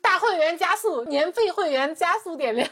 [0.00, 2.68] 大会员加速，年费会员加速点亮。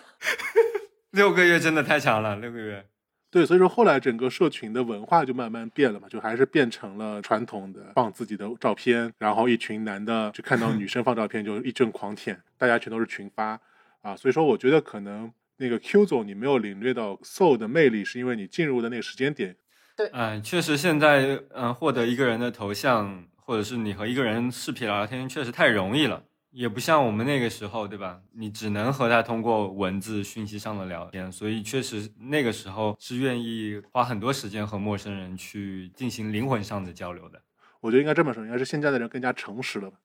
[1.13, 2.87] 六个月真的太长了，六个月。
[3.31, 13.61] 对，所以说后来整个社群的文化就慢慢变了嘛，就还是变成了传统的放自己的照片，然后一群男的就看到女生放照片就一阵狂舔，大家全都是群发
[14.01, 19.57] 啊，所以说我觉得可能那个 Q 总你没有领略到 Soul 的魅力，是因为你进入的那个时间点。
[19.97, 26.23] 对嗯，确实现在嗯、呃获得一个人的头像，或者是你和一个人视频聊天，确实太容易了。
[26.57, 28.19] 也不像我们那个时候，对吧？
[28.33, 37.39] 你只能和他通过文字讯息上的聊天，所以确实那个时候是愿意花很多时间和陌生人去进行灵魂上的交流的。
[37.81, 39.99] 我觉得应该这么说，应该是现在的人更加诚实了吧。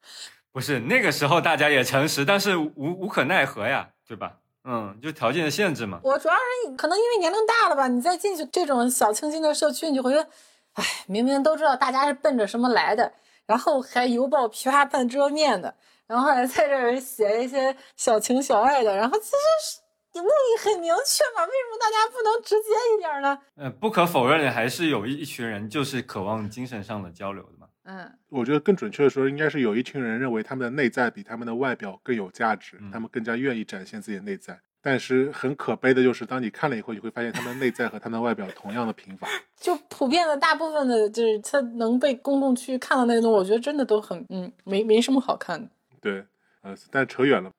[0.51, 4.35] 不是那个时候大家也诚实，但是无无可奈何呀，对吧？
[4.65, 6.01] 嗯，就条件的限制嘛。
[6.03, 10.29] 我主要是可能因为年龄大了吧，你再进去这种小清新的社区，你就会觉得，
[10.73, 13.13] 哎，明明都知道大家是奔着什么来的，
[13.45, 15.73] 然后还犹抱琵琶半遮面的，
[16.07, 19.81] 然后还在这儿写一些小情小爱的，然后其实
[20.13, 23.37] 是目的很明确嘛，为什么大家不能直接一点呢？
[23.55, 27.67] 呃，不可否认的，还是有一一群人就是渴望精神上的交流的嘛。
[27.83, 34.59] 嗯，我觉得更准确的说，应该是有一群人认为他们的内在比他们的外表更有价值，嗯他们更加愿意展现自己的内在。
[34.83, 39.29] 但是很可悲的就是，当你看了以后，你会发现他们的内在和他们的外表同样的平凡。
[39.55, 45.69] 就普遍的大部分的，就是他能被公众去看到那种，我觉得真的都很，嗯，没没什么好看的。
[46.01, 46.25] 对，
[46.61, 47.51] 呃，但扯远了。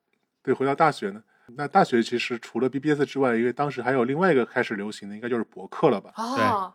[0.42, 1.22] 对，回到大学呢，
[1.57, 6.12] 那大学其实除了 BBS 之外，因为当时还有另外一个开始流行的，应该就是博客了吧？
[6.16, 6.74] 哦，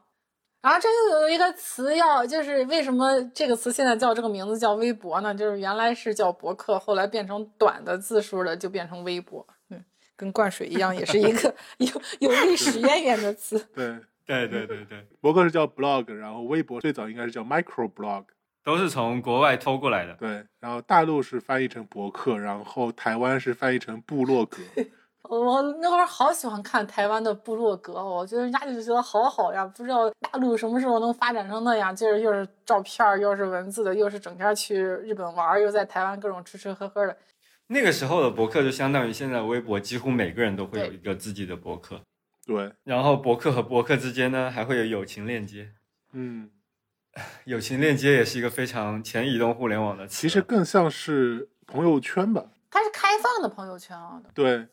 [0.61, 5.35] 然后这又有一个词要，就是为什么这个词现在叫这个名字叫微博呢？
[5.35, 9.45] 就是原来是叫博客，后来变成短的字数了就变成微博。
[9.69, 9.83] 嗯，
[10.15, 13.59] 跟灌水一样，也是一个 有有历史渊源的词。
[13.75, 18.23] 对，对对对对，博客是叫 blog，然后微博最早应该是叫 micro blog。
[18.67, 20.13] 都是从国外偷过来的。
[20.15, 24.57] 对，然后大陆是翻译成博客，然后台湾是翻译成部落格。
[25.23, 37.15] 我那会儿好喜欢看台湾的部落格，我觉得人家就觉得好好呀，不知道大陆什么时候能发展成那样，就是又是照片儿，又是文字的，又是整天去日本玩儿，又在台湾各种吃吃喝喝的。
[37.67, 42.01] 那个时候的博客就相当于现在微博，几乎每个人都会有一个自己的博客。
[42.45, 45.69] 对，然后博客和博客之间呢，还会有友情链接。
[46.13, 46.49] 嗯，
[47.45, 50.21] 友情链接也是一个非常前移动互联网的词。
[50.21, 52.45] 其实更像是朋友圈吧。
[52.69, 54.67] 它是开放的朋友圈啊，对，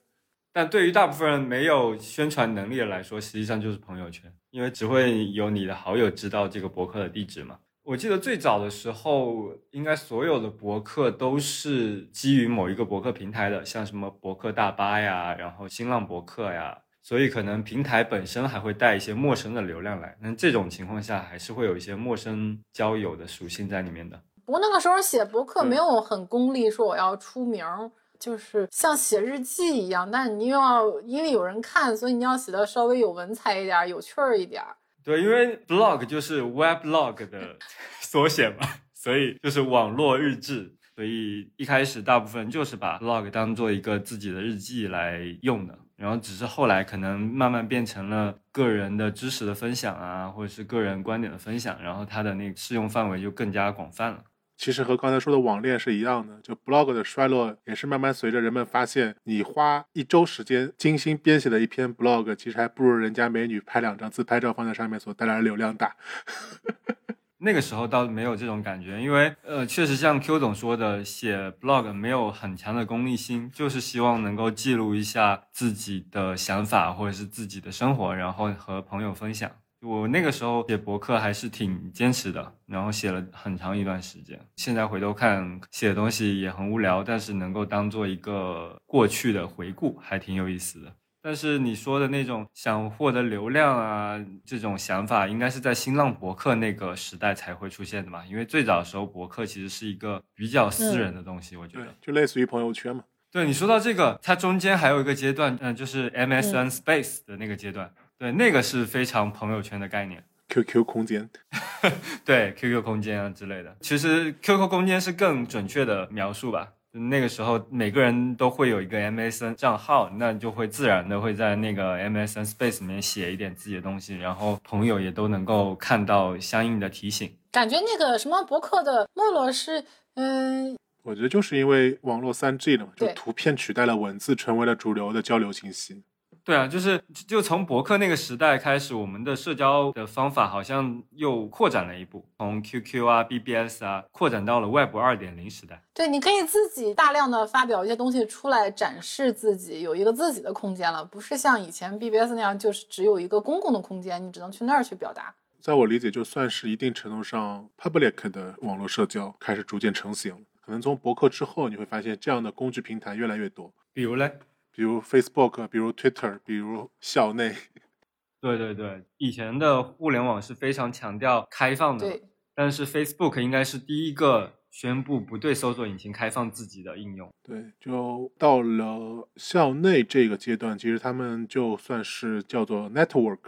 [0.53, 7.59] 但对于大部分人没有宣传能力的来说，实际上就是朋友圈，因为只会有你的好友知道这个博客的地址嘛。
[7.85, 20.17] 我记得最早的时候，应该所有的博客都是基于某一个博客平台的，像什么博客大巴呀，然后新浪博客呀，所以可能平台本身还会带一些陌生的流量来。
[20.23, 24.21] 那这种情况下，还是会有一些陌生交友的属性在里面的。
[24.47, 34.75] 不过那个时候写博客没有很功利，说我要出名儿，就是像写日记一样，但你又要因为有人看，所以你要写的稍微有文采一点儿，有趣儿一点儿。
[35.05, 37.57] 对，因为 blog 就是 weblog 的
[38.01, 40.75] 缩写嘛，所以就是网络日志。
[40.97, 54.25] 所以一开始大部分就是把 blog 当做一个自己的日记来用的，然后只是后来可能慢慢变成了个人的知识的分享啊，或者是个人观点的分享，然后它的那个适用范围就更加广泛了。
[54.57, 65.97] 其实和刚才说的网恋是一样的，就 blog 的衰落也是慢慢随着人们发现，你花一周时间精心编写的一篇 blog，其实还不如人家美女拍两张自拍照放在上面所带来的流量大。
[67.45, 79.51] 那个时候倒没有这种感觉，因为呃，确实像 Q 总说的，写 blog 没有很强的功利心，就是希望能够记录一下自己的想法或者是自己的生活，然后和朋友分享。
[79.83, 84.41] 我那个时候写博客还是挺坚持的，然后写了很长一段时间。
[84.57, 90.91] 现在回头看，写的东西也很无聊，但是能够当做一个过去的回顾，还挺有意思的。
[91.27, 98.23] 但是你说的那种想获得流量啊，这种想法，应该是在新浪博客那个时代才会出现的嘛？
[98.27, 103.05] 因为最早的时候，博客其实是一个比较私人的东西，我觉得。，就类似于朋友圈嘛。
[103.33, 110.23] 对你说到这个，它中间还有一个阶段，嗯、就是 MSN Space 的那个阶段，对，那个是非常朋友圈的概念。
[110.51, 111.31] QQ 空间，
[112.23, 113.75] 对 QQ 空间啊之类的。
[113.81, 116.74] 其实 QQ 空间是更准确的描述吧。
[116.97, 127.37] 那个时候每个人都会有一个 MSN 账号，那就会自然的会在那个 MSN Space 里面写一点自己的东西，然后朋友也都能够看到相应的提醒。
[127.51, 129.85] 感觉那个什么博客的没落是，
[130.15, 136.05] 嗯、我觉得就是因为网络三 G 了嘛，就图片取代了文字，成为了主流的交流信息。
[136.45, 145.83] 对啊，就是就从博客那个时代开始，我们的社交的方法好像又扩展了一步，从 QQ 啊、BBS 啊扩展到了 Web 二点零时代。
[145.95, 155.35] 对，你可以自己大量的发表一些东西出来展示自己，有一个自己的空间了，不是像以前 BBS 那样，就是只有一个公共的空间，你只能去那儿去表达。
[155.63, 160.41] 在我理解，就算是一定程度上 public 的网络社交开始逐渐成型了。
[160.61, 164.39] 可能从博客之后，你会发现这样的工具平台越来越多，比如嘞，
[164.75, 167.55] 比如 Facebook，比如 Twitter，比如校内。
[168.41, 172.21] 对对对，以前的互联网是非常强调开放的，
[172.55, 177.33] 但是 Facebook 应该是第一个宣布不对搜索引擎开放自己的应用。
[177.43, 183.39] 对，就到了校内这个阶段，其实他们就算是叫做 network，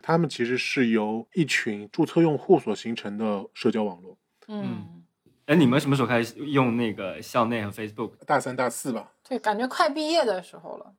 [0.00, 4.18] 他们其实是由一群注册用户所形成的社交网络。
[4.46, 5.03] 嗯，
[5.46, 8.12] 哎，你们什么时候开始用那个校内和 Facebook？
[8.24, 10.92] 大三、大四吧，对，感觉快毕业的时候了。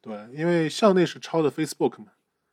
[0.00, 2.06] 对，因为校内是抄的 Facebook 嘛，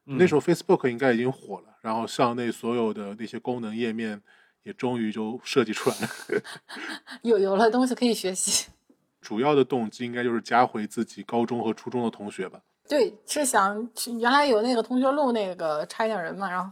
[0.05, 4.21] 嗯那时候 Facebook 应该已经火了，然后校内所有的那些功能页面
[4.61, 6.41] 也终于就设计出来了。
[7.23, 8.69] 有有了东西可以学习。
[9.19, 12.61] 主要的动机应该就是加回自己高中和初中的同学吧。
[12.87, 13.89] 对，是想
[14.19, 16.71] 原来有那个同学录那个差一点人嘛，然后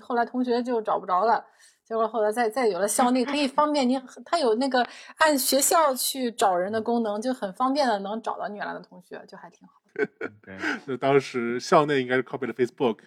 [0.00, 1.44] 后来同学就找不着了，
[1.86, 4.86] 结果后来再再有了校内，可以方便你，它有那个
[5.18, 9.74] 按学校去找人的功能，就很方便的能找到你原来的同学，就还挺好。
[10.42, 12.98] 对，就当时校内应该是 copy 了 Facebook，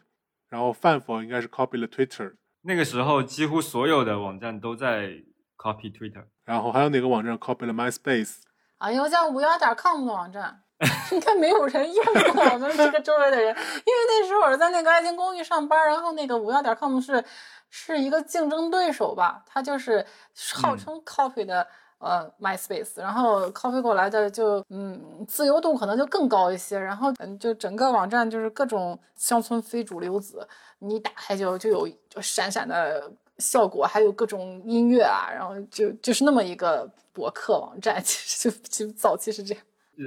[0.50, 5.10] 然后饭否应该是 copy 了 Twitter，那个时候几乎所有的网站都在
[5.58, 6.26] copy Twitter。
[6.46, 8.36] 然后还有哪个网站 copy 了 MySpace？
[8.78, 10.62] 啊，有个叫五幺点 com 的网站，
[11.12, 17.22] 应该没有人用过我们这个周围的人，因为那时候我是在那个爱情公寓上班，然后那个五幺点 com 是
[17.70, 20.06] 是一个竞争对手吧，它就是
[20.54, 21.68] 号称 copy 的。
[22.00, 30.48] 呃，MySpace，然后 copy 过来的就嗯自由度可能就更高一些，然后嗯就整个网站就是各种乡村非主流子，
[30.78, 39.64] 你一打开就就有就闪闪的效果，还有各种音乐啊，然后就就是那么一个博客网站，其实就就早期是这样。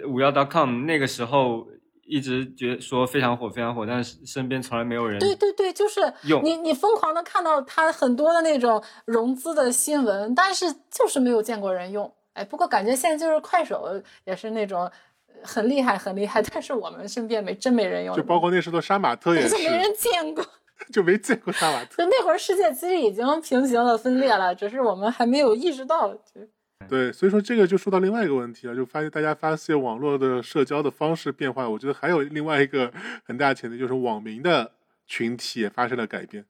[0.09, 1.67] 五幺 .com 那个时候
[2.11, 12.13] 一直觉得说非常火，非常火，但是身边从来没有人对对对，就是用你你疯狂的看到它很多的那种融资的新闻，但是就是没有见过人用。
[12.33, 13.89] 哎，不过感觉现在就是快手
[14.25, 14.83] 也是那种
[15.27, 20.45] 呃很厉害很厉害，但是我们身边没真没人用，就包括那时候的杀马特也是就，没人见过。
[20.91, 22.03] 就没见过杀马特。
[22.03, 26.09] 就那会儿世界其实已经平行了分裂了，只是我们还没有意识到。
[26.15, 26.41] 就
[26.89, 32.93] 对，所以说这个就说到另外一个问题了，就发现大家发现网络的社交的方式变化，我觉得还有另外一个
[33.24, 34.72] 很大的潜力，就是网民的
[35.07, 36.45] 群体也发生了改变。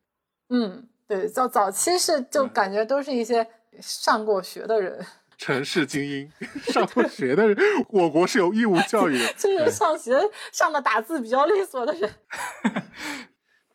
[0.49, 3.47] 嗯，对，早早期是就感觉都是一些
[3.81, 5.05] 上过学的人，
[5.37, 6.31] 城市精英
[6.63, 7.57] 上过学的人，
[7.91, 9.33] 我国是有义务教育的。
[9.35, 10.19] 就是上学
[10.53, 12.11] 上的打字比较利索的人。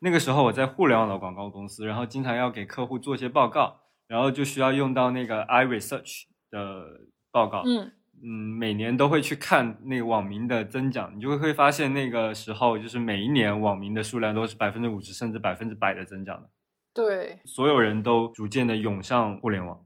[0.00, 7.62] 那个时候我在互联网的广告公司，然后经常要给客户做一些报告，然后就需要用到那个 iResearch 的报告。
[7.66, 7.92] 嗯，
[8.22, 8.28] 嗯，
[8.58, 16.48] 每年都会去看那个网民的增长，你就会发现那个时候就是每一年网民的数量都是百分之五十甚至百分之百的增长的，
[16.94, 19.84] 对，所有人都逐渐的涌上互联网，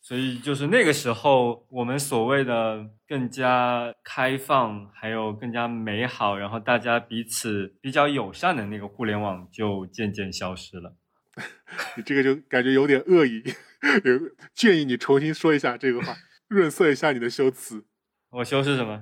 [0.00, 10.96] 所以就是那个时候我们所谓的更加开放，还有更加美好，然后大家彼此比较友善的那个互联网就渐渐消失了。
[11.98, 13.52] 你这个就感觉有点恶意，有
[14.54, 16.16] 建议你重新说一下这个话，
[16.48, 17.84] 润色一下你的修辞。
[18.30, 19.00] 我修饰什么？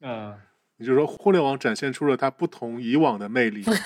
[0.00, 0.38] 嗯。
[0.78, 3.62] 你就说互联网展现出了它不同以往的魅力。
[3.62, 3.76] 这么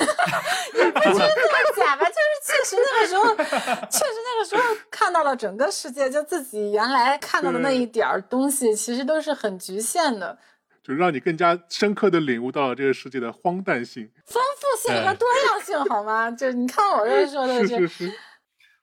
[1.76, 2.06] 假吧？
[2.06, 10.38] 就是确实那个时候，确实那个时候看到了整个世界，就自己原来看到的那一点儿东西，其实都是很局限的。
[10.82, 14.10] 就让你更加深刻的领悟到了这个世界的荒诞性。
[14.24, 16.30] 丰富性和多样性，好吗？
[16.30, 18.12] 就你看我这说的是是是，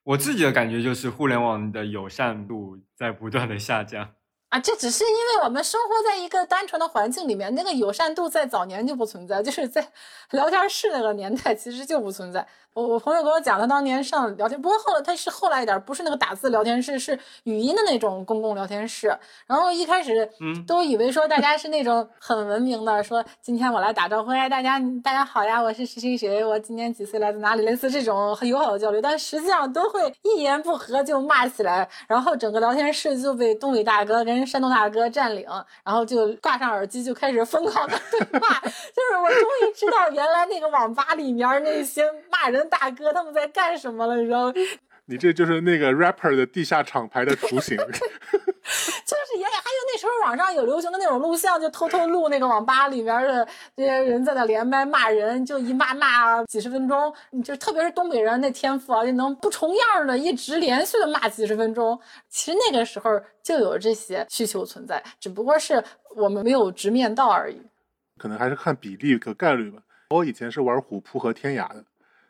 [0.04, 4.16] 我自己的感觉就是互联网的友善度在不断的下降。
[4.54, 9.84] 啊，这只是因为我们生活在一个单纯的环境里面，那个友善度在早年就不存在，就是在
[10.30, 12.46] 聊天室那个年代其实就不存在。
[12.76, 19.16] 我我朋友跟我讲，他当年上聊天，不过后来他是后来一点，不是那个打字聊天室，是语音的那种公共聊天室。
[19.46, 35.46] 然后一开始嗯都以为说大家是那种很文明的，说今天我来打招呼，哎，大家大家好呀，我是谁谁谁，我今年几岁，来自哪里，类似这种很友好的交流，但实际上都会一言不合就骂起来，然后整个聊天室就被东北大哥跟山东大哥占领，
[35.84, 38.60] 然后就挂上耳机就开始疯狂的对话。
[38.64, 44.54] 就是我终于知道原来那个网吧里面那些骂人大哥他们在干什么了，你知道吗？
[45.06, 47.78] 你这就是那个 rapper 的地下厂牌的雏形。
[49.34, 57.14] 是也还有那时候网上有流行的那种录像，就偷偷录那个网吧里面的这些人在那连麦骂人，就一骂骂几十分钟。
[57.44, 62.00] 就特别是东北人那天赋啊，就能不重样的一直连续的骂几十分钟。
[62.30, 63.10] 其实那个时候
[63.42, 65.84] 就有这些需求存在，只不过是
[66.16, 67.62] 我们没有直面到而已。
[68.18, 69.82] 可能还是看比例和概率吧。
[70.10, 71.84] 我以前是玩虎扑和天涯的，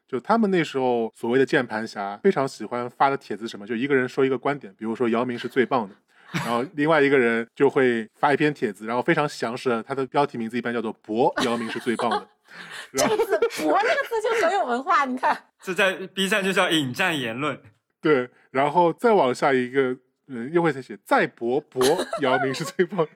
[0.08, 5.94] 就他们那时候所谓的键盘侠，非常喜欢发的帖子什么，就一个人说一个观点，比如说姚明是最棒的，
[6.34, 12.28] 然后另外一个人就会发一篇帖子，然后非常详实的，他的标题名字一般叫做“博姚明是最棒的”，
[12.96, 15.38] 这个字“博”这个字就很有文化，你看。
[15.62, 17.58] 这在 B 站就叫引战言论。
[18.02, 21.82] 对，然后再往下一个人又会再写再博博
[22.22, 23.12] 姚明是最棒的，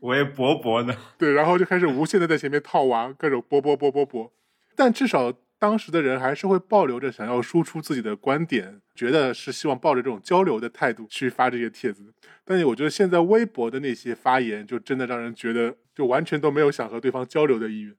[0.00, 0.96] 我也博博呢。
[1.18, 4.32] 对，然后就开始无限的在前面套娃，各种博博博博博。
[4.74, 12.02] 但至少当时的人还是会保留着想要输出自己的观点，觉得是希望抱着这种交流的态度去发这些帖子。
[12.44, 17.94] 但是我觉得现在微博的那些发言，就真的让人觉得就完全都没有想和对方交流的意愿。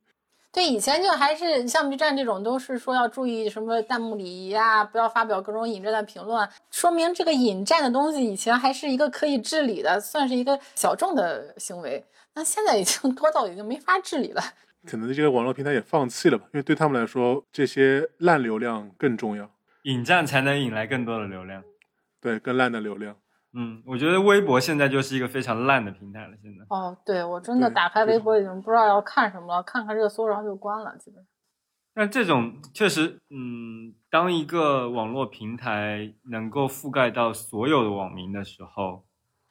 [0.51, 12.03] 对，以前就还是像 B 站这种，都是说要注意什么弹幕礼仪啊，不要发表各种引战的评论，说明这个引战的东西以前还是一个可以治理的，算是一个小众的行为。
[12.33, 14.41] 那现在已经多到已经没法治理了。
[14.85, 19.49] 可能这些网络平台也放弃了吧，因为对他们来说，这些烂流量更重要，
[19.83, 21.63] 引战才能引来更多的流量。
[22.21, 23.15] 对，更烂的流量。
[23.53, 26.33] 嗯，我觉得微博现在就是一个非常烂的平台了。
[26.41, 31.25] 现在，哦，对我真的打开微博已经不知道要看什么了，看看热搜然后就关了，基本上。
[31.95, 39.03] 但这种确实，嗯，当一个网络平台能够覆盖到所有的网民的时候，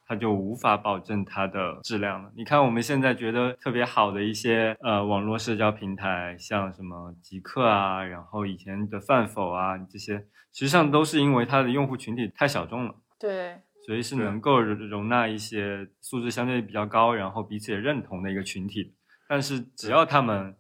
[0.09, 2.33] 它就无法保证它的质量了。
[2.35, 10.17] 你看我们现在觉得特别好的一些呃网络社交平台，像什么极客啊，然后以前的饭否啊这些，
[10.55, 12.95] 实际上都是因为它的用户群体太小众了。
[13.21, 18.95] 对，所以是能够容容纳一些素质相对比较高，然后彼此也认同的一个群体。
[19.29, 20.57] 但是只要他们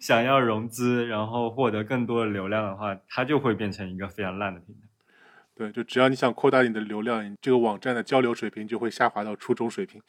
[0.00, 4.85] 想要融资，然后获得更多的流量的话，它就会变成一个非常烂的平台。
[5.56, 10.02] 对，就只要你想扩大你的流量，你这个网站的交流水平就会下滑到初中水平。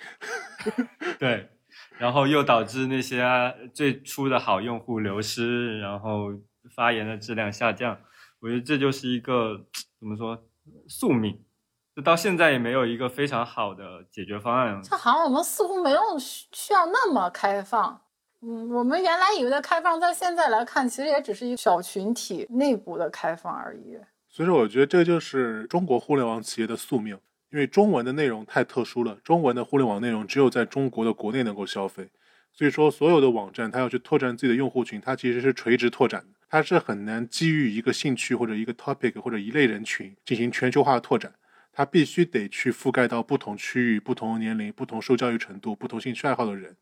[1.18, 1.50] 对，
[1.98, 6.34] 然后又导致那些啊最初的好用户流失，然后
[6.76, 7.98] 发言的质量下降。
[8.42, 9.66] 我觉得这就是一个
[9.98, 10.38] 怎么说
[10.90, 11.42] 宿命，
[11.96, 14.82] 就到现在也没有一个非常好的解决方案。
[14.84, 18.02] 这好像我们似乎没有需需要那么开放。
[18.42, 23.98] 嗯，我们原来以为的开放，在现在来看，其实也只是一个小群体内部的开放而已。
[24.38, 27.18] 所以说，我觉得这就是中国互联网企业的宿命。
[27.50, 32.08] 因为中文的内容太特殊了，中文的互联网内容只有在中国的国内能够消费，
[32.54, 41.34] 所以说所有的网站它要去拓展自己的用户群，它其实是垂直拓展的，它是很难基于一个兴趣或者一个 topic 或者一类人群进行全球化的拓展，
[41.74, 46.76] 它必须得去覆盖到不同区域、不同年龄、不同受教育程度、不同兴趣爱好的人。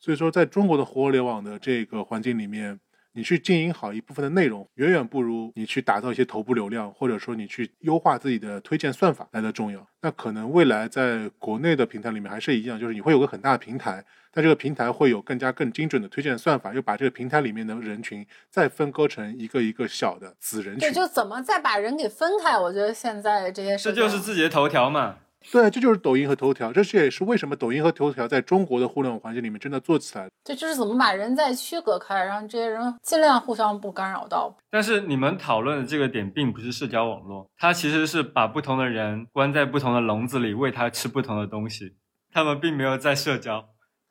[0.00, 2.80] 所以说，在中国的互联网的这个环境里面，
[3.16, 9.84] 你去经营好一部分的内容，远远不如你去打造一些头部流量，或者说你去优化自己的推荐算法来的重要。
[10.02, 20.92] 那可能未来在国内的平台里面还是一样，就是你会有个很大的平台，但这个平台会有更加更精准的推荐算法，又把这个平台里面的人群再分割成一个一个小的子人群对，。
[20.92, 22.58] 就怎么再把人给分开？
[22.58, 25.16] 我觉得现在这些这就是自己的头条嘛。
[25.52, 30.30] 对，这就是抖音和头条，这是也是为什么抖音和头条在中国的互联网环境里面真的做起来了。
[30.44, 34.54] 对，就是怎么把人在区隔开，让这些人尽量互相不干扰到。
[34.70, 41.96] 但是你们讨论的这个点并不是社交网络，它其实是把不同的人关在不同的笼子里，喂他吃不同的东西，
[42.32, 43.64] 他们并没有在社交。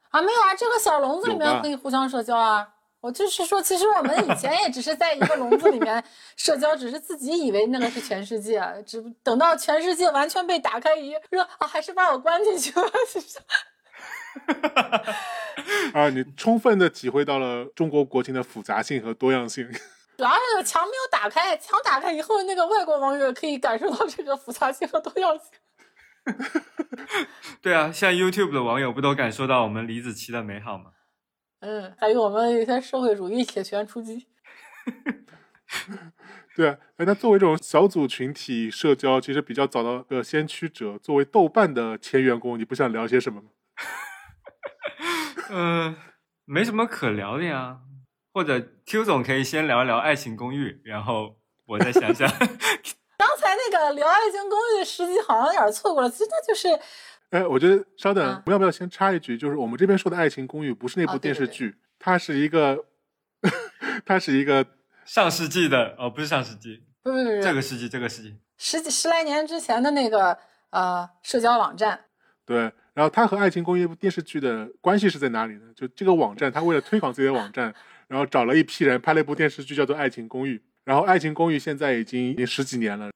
[0.10, 2.66] 啊，没有啊，这个小笼子里面可以互相社交啊。
[3.06, 6.04] 我就是说，其实我们以前也只是在一个笼子里面
[6.36, 12.82] 社交，只是自己以为那个是全世界，只等到全世界完全被打开一说啊，还是把我关进去吧。
[13.14, 13.38] 就是
[15.94, 19.72] 啊，你充分的体会到了中国国情的复杂性和多样性。
[20.18, 25.46] 主要是那个墙没有打开，墙打开以后，那个外国网友可以感受到这个复杂性和多样性。
[27.62, 30.86] 对啊，像 YouTube 的网友不都感受到我们李子柒的美好吗？
[31.66, 34.28] 嗯，还有我们有些社会主义铁拳出击。
[36.56, 43.50] 对啊，哎，那作为这种小组群体社交，其实比较早的个先驱者，作为豆瓣的前员工，你不想聊些什么吗？
[45.50, 45.96] 嗯、
[46.46, 47.80] 没什么可聊的呀。
[48.32, 52.30] 或者 Q 总可以先聊一聊《爱情公寓》，然后我再想想。
[53.18, 56.68] 刚才那个聊《爱情公寓》的时机好像有点错过了，其实那就是
[57.32, 62.86] 哎，我觉得稍等，啊我们要不要先插一句，就是我们这边说的《爱情公寓》不是那部哦对对电视剧，它是一个，
[64.06, 64.66] 它是一个，
[65.06, 68.36] 上世纪的哦，不是上世纪，不不不这个世纪，这个世纪。
[68.58, 70.38] 十几十来年之前的那个
[70.70, 72.00] 呃社交网站。
[72.46, 75.62] 对，然后它和《爱情公寓》这部电视剧的关系是在哪里呢？
[75.76, 77.74] 就这个网站，它为了推广自己的网站，
[78.08, 80.58] 然后找了一批人拍了一部电视剧，叫做《爱情公寓》。
[80.84, 83.10] 然后《爱情公寓》现在已经已经十几年了，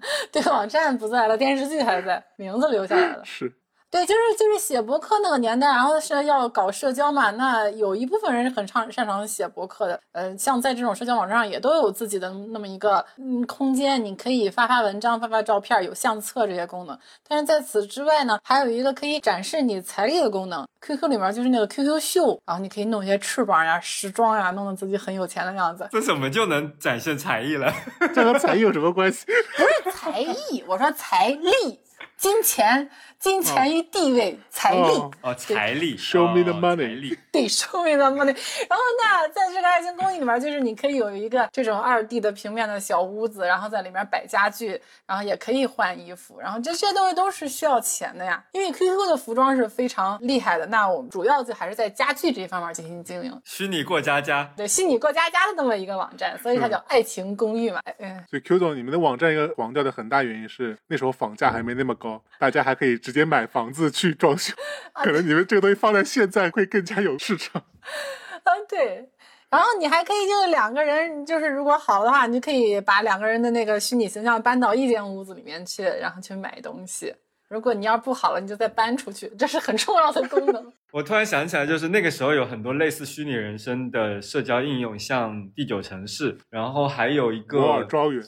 [0.32, 3.24] 对，网站不在了，电视剧还在，名字留下来了。
[3.24, 3.52] 是
[3.92, 16.98] 对，就是就是写博客那个年代，然后是要搞社交嘛，那有一部分人是很擅擅长写博客的，呃，像在这种社交网站上也都有自己的那么一个嗯空间，你可以发发文章、发发照片，有相册这些功能。
[17.28, 20.66] 但是在此之外呢，还有一个可以展示你财力的功能。
[20.80, 25.86] QQ 里面就是那个 QQ 秀，然后你可以弄一些翅膀呀、时装呀，弄得自己很有钱的样子。
[25.92, 27.70] 这怎么就能展现才艺了？
[28.14, 29.26] 这和才艺有什么关系？
[29.26, 31.78] 不是才艺，我说财力、
[32.22, 34.78] 金钱、金钱与地位、财力。
[34.78, 38.36] 哦哦，财力 Show me the 哦 money 对，Show me the，money。
[38.68, 48.44] 然后那，在这个爱情公寓里面，就是你可以有一个这种二 D 的平面的小屋子，然后在里面摆家具，然后也可以换衣服，然后这些东西都是需要钱的呀。
[48.52, 53.42] 因为 QQ 的服装是非常厉害的，那我们主要就还是在家具这一方面进行经营。
[53.44, 57.80] 虚拟过家家，对，虚拟过家家的那么一个网站，所以它叫爱情公寓嘛。
[57.98, 64.54] 嗯，所以 Q 总，你们的网站一个黄掉的很大原因是那时候房价还没那么高，大家还可以直接买房子去装修。
[64.94, 67.62] 可能你们这个东西放在现在会更加有市场。
[68.42, 69.08] 啊，对。
[69.50, 77.14] 然后你还可以就是两个人，就是如果好的话，你就可以把两个人的那个虚拟形象搬到一间屋子里面去，然后去买东西。
[77.48, 80.72] 如果你要不好了，你就再搬出去，这是很重要的功能。
[80.90, 88.24] 我突然想起来，就是那个时候有很多类似虚拟人生的社交应用，像第九城市，然后还有一个摩尔个庄园，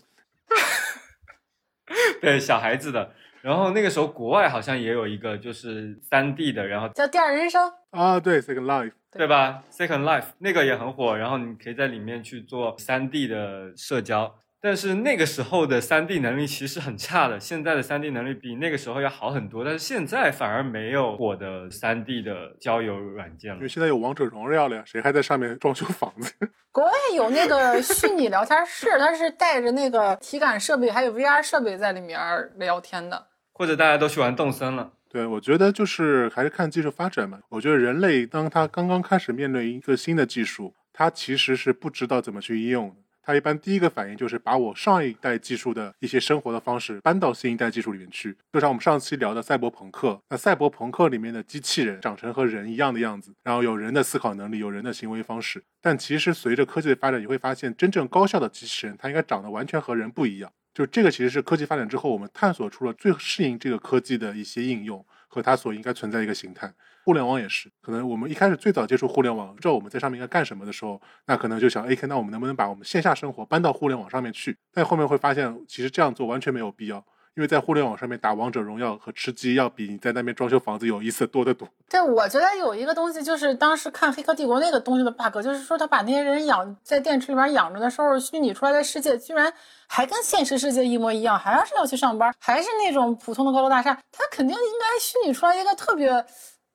[2.20, 3.14] 对小孩子的，
[3.44, 14.34] 然后那个时候国外好像也有一个就是三 D 的，然后叫第二人生，啊，对，Second Life，对吧？Second Life 那个也很火，然后你可以在里面去做三 D 的社交。
[14.62, 23.68] 但是那个时候的三 D 能力其实很差的，现在的三 D 能力比那个时候要好很多，但是现在反而没有我的三 D 的交友软件了因为。
[23.68, 26.32] 现在有王者荣耀了呀，谁还在上面装修房子？
[26.72, 32.18] 国外有那个虚拟聊天室，它是带着那个体感设备还有 VR 设备在里面
[32.56, 33.26] 聊天的。
[33.54, 37.38] 或者大家都去玩动森了，对，我觉得就是还是看技术发展嘛。
[37.48, 42.96] 我觉得人类当他刚刚开始面对一个新的技术，他其实是不知道怎么去应用的。
[43.26, 48.36] 他一般第一个反应就是把我上一代技术的一些生活的方式搬到新一代技术里面去。
[48.52, 55.62] 就像我们上期聊的赛博朋克，那赛博朋克里面的机器人长成和人一样的样子，然后有人的思考能力，有人的行为方式。
[55.80, 60.52] 但其实随着科技的发展，你会发现真正高效的机器人，它应该长得完全和人不一样。
[60.74, 66.70] 就这个其实是科技发展之后，我们探索出了最适应这个科技的一些应用和它所应该存在一个形态。
[67.04, 74.56] 互联网也是，可能我们一开始最早接触互联网，知道我们在上面应该干什么的时候，那可能就想，哎，那我们能不能把我们线下生活搬到互联网上面去？
[74.72, 77.04] 但后面会发现，其实这样做完全没有必要。
[77.36, 81.68] 因为在互联网上面打王者荣耀和吃鸡，要比你在那边装修房子有意思多得多。
[81.90, 89.52] 对，我觉得有一个东西，就是当时看《黑客帝国》那个东西的 bug，就是说他把那些人养在电池里边养着的时候，虚拟出来的世界居然
[89.88, 96.24] 还跟现实世界一模一样，还是要去上班，还是那种普通的高楼大厦，他肯定应该虚拟出来一个特别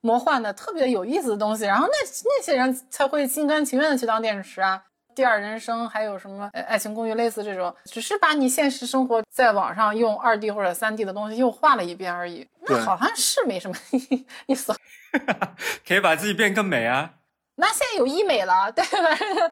[0.01, 1.93] 魔幻的、特别有意思的东西，然后那
[2.25, 4.83] 那些人才会心甘情愿的去当电池啊。
[5.19, 6.49] 第二人生还有什么？
[6.53, 12.47] 呃，爱情公寓类似这种，只是把你现实生活在网上用二 D 或者三 D 的东西又画了一遍而已。
[12.61, 13.75] 那好像是没什么
[14.45, 14.73] 意思。
[15.85, 17.15] 可以把自己变更美啊。
[17.57, 19.49] 那现在有医美了， 对吧？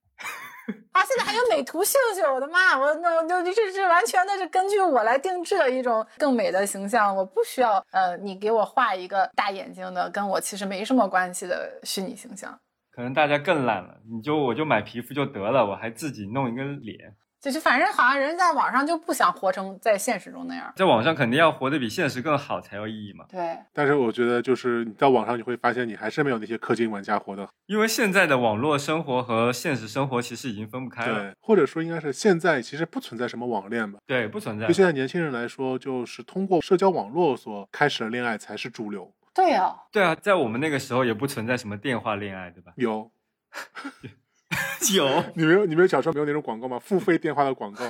[0.93, 2.79] 啊，现在还有美图秀秀，我的妈！
[2.79, 12.57] 我那我就这这完全的是根据我来定制的一种更美的形象，我不需要呃，你给我画一个大眼睛的，跟我其实没什么关系的虚拟形象。
[12.97, 16.97] 可能大家更懒了，你就我就买皮肤就得了，我还自己弄一个脸，
[17.39, 23.23] 就是反正好像人在网上就不想活成在现实中那样，在网上肯定要活得比现实更好才有意义嘛。
[23.29, 31.19] 对，但是我觉得就是你在网上你会发现你还是没有那些氪金玩家活得，因为现在的网络生活和现实生活其实已经分不开了。
[31.19, 33.99] 对，或者说应该是现在其实不存在什么网恋吧？
[34.07, 34.65] 对，不存在。
[34.65, 39.13] 对现在年轻人来说，就是通过社交网络所开始的恋爱才是主流。
[39.37, 42.73] 对啊，对啊，在我们那个时候也不存在什么电话恋爱，对吧？
[42.75, 43.11] 有。
[44.93, 45.65] 有，你没有？
[45.65, 46.79] 你没有小时候没有那种广告吗？
[46.79, 47.83] 付费电话的广告，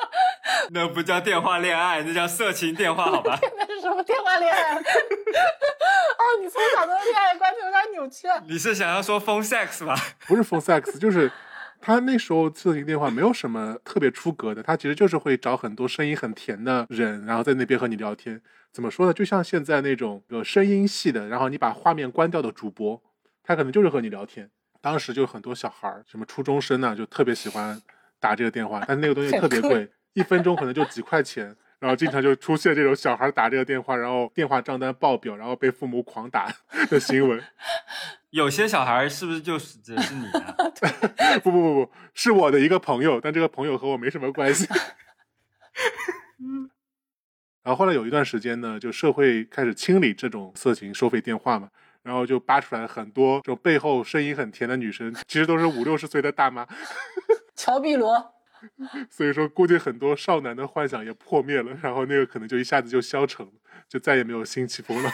[0.72, 3.38] 那不叫电话恋爱，那叫色情电话，好吧？
[3.56, 4.74] 那是什么电话恋爱？
[4.76, 8.26] 哦，你从小的恋爱观就有点扭曲。
[8.48, 9.94] 你是想要说 phone sex 吧？
[10.26, 11.30] 不是 phone sex，就是
[11.80, 18.40] 他那时候色情电话没有什么特别出格的，他其实就是会找很多声音很甜的人，然后在那边和你聊天。
[18.74, 19.12] 怎么说呢？
[19.14, 23.00] 就像现在那种有声音系的，然后你把画面关掉的主播，
[23.44, 24.50] 他可能就是和你聊天。
[24.80, 27.80] 当时就很多小孩儿，什么初中生呢，就特别喜欢
[28.18, 36.52] 打这个电话，但那个东西特别贵，一分钟可能就几块钱，然后经常就出现这种小孩打这个电话，然后电话账单爆表，然后被父母狂打
[36.90, 37.40] 的新闻。
[38.30, 40.56] 有些小孩是不是就是指的是你啊？
[41.44, 44.66] 不不不不，是我的一个朋友，但这个朋友和我没什么关系。
[47.64, 51.68] 然后后来有一段时间呢，就社会开始清理这种色情收费电话嘛。
[52.02, 56.66] 然后就扒出来很多这种背后声音很甜的女生，其实都是五六十岁的大妈。
[57.56, 58.34] 乔碧罗。
[59.10, 63.52] 所以说，估计很多少男的幻想也破灭了，然后那个可能就一下子就消沉了，
[63.88, 65.10] 就再也没有新起风了。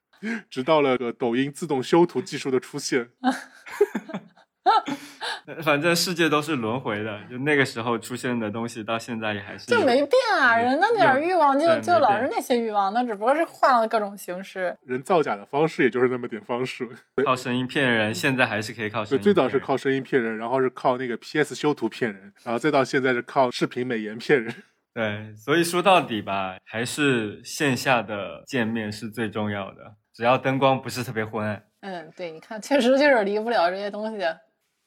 [0.48, 3.10] 直到了个抖音自动修图技术的出现。
[5.62, 10.56] 反正世界都是轮回的，就那个时候出现的东西，到现在也还是就没变啊。
[10.56, 14.76] 人的那点欲望就就老是那些欲望，那只不过是换了各种形式。
[14.84, 16.88] 人造假的方式也就是那么点方式，
[17.24, 19.22] 靠声音骗人，现在还是可以靠声音。
[19.22, 24.54] 最早是靠声音骗人，然后是靠那个 PS 修图骗人，然后再到现在是靠视频美颜骗人。
[24.92, 31.62] 对，所以说到底吧，还是线下的见面是最重要的，只要灯光不是特别昏暗。
[31.82, 34.24] 嗯，对，你看，确实就是离不了这些东西。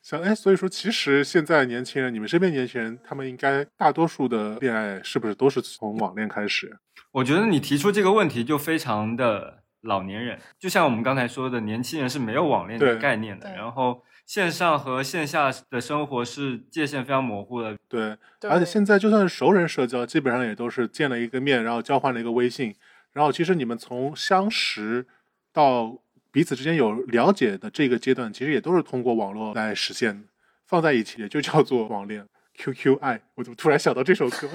[0.03, 6.77] 像哎，所以说其实现在年轻人，你们身边年轻人，他们应该大多数的恋爱是不是都是从网恋开始？
[7.13, 17.77] 我觉得你提出这个问题就非常的老年人，就像我们刚才说的，年轻人是没有网恋的概念的，然后线上和线下的生活是界限非常模糊的。
[17.87, 18.17] 对，
[18.49, 22.75] 而且现在就算是熟人社交，基本上也都是见了一个面，然后交换了一个微信，
[23.13, 25.07] 然后其实你们从相识
[25.53, 26.02] 到。
[26.33, 30.27] 彼此之间有了解的这个阶段，其实也都是通过网络来实现的。
[30.65, 32.27] 放在一起也就叫做网恋。
[32.57, 34.49] QQ 爱，我怎么突然想到这首歌？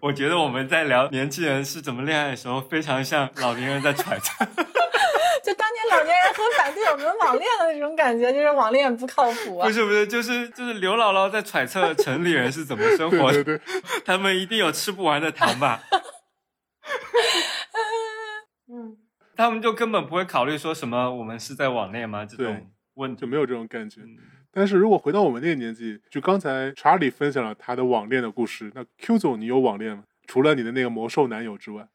[0.00, 4.44] 我觉得我们在聊年轻人是怎么恋爱的时候，非常像老年人在揣测。
[5.44, 9.66] 就当年老年人很反对我们网恋的那种感觉，就是网恋不靠谱啊。
[9.68, 13.42] 不是不是，就是就是刘姥姥在揣测城里人是怎么生活的。
[13.44, 15.82] 对对对，他们一定有吃不完的糖吧？
[19.38, 19.44] 嗯。
[19.44, 22.26] 他们就根本不会考虑说什么我们是在网恋吗？
[22.26, 24.02] 这种问就没有这种感觉。
[24.50, 30.02] 但是如果回到我们那个年纪，就刚才查理分享了他的网恋的故事，那 Q 总你有网恋吗？
[30.26, 31.86] 除了你的那个魔兽男友之外，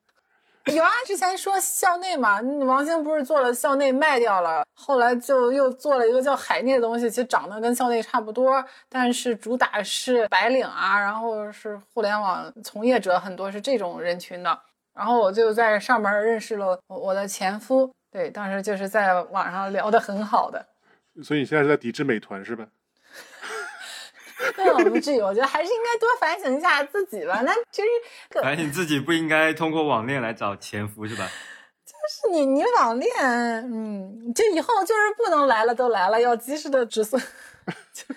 [0.74, 0.90] 有啊。
[1.06, 14.58] 之前说校内嘛，王兴不是做了校内卖掉了，后来就又做了一个叫海内的东西，其实长得跟校内差不多，但是主打是白领啊，然后是互联网从业者很多是这种人群的。
[14.96, 20.66] 然后我就在上面认识了我的前夫，对，当时就是在网上聊的很好的。
[21.24, 22.66] 所以你现在是在抵制美团是吧？
[24.58, 27.42] 那不至于，我觉得还是应该多反省一下自己吧。
[27.46, 27.88] 那其实
[28.42, 31.30] 反省自己不应该通过网恋来找前夫是吧？
[31.86, 37.22] 就是你你网恋，嗯，就以后就是不能来了都来了，要及时的止损。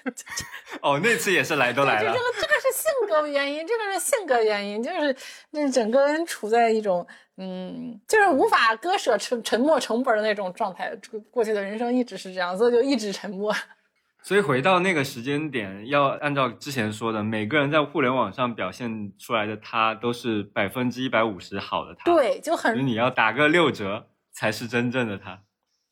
[0.82, 2.18] 哦，那次也是来都来了这这。
[2.18, 5.16] 个这个是性格原因，这个是性格原因，就是
[5.50, 10.96] 那整个人处在一种嗯，就是无法割舍沉沉默成本的那种状态。
[11.02, 13.54] 这个过去的人生一直是这样，所以就一直沉默。
[14.22, 25.42] 所以回到那个时间点，要按照之前说的，每个人在互联网上表现出来的他都是百分之一百五十好的他。，对，就很你要打个六折才是真正的他。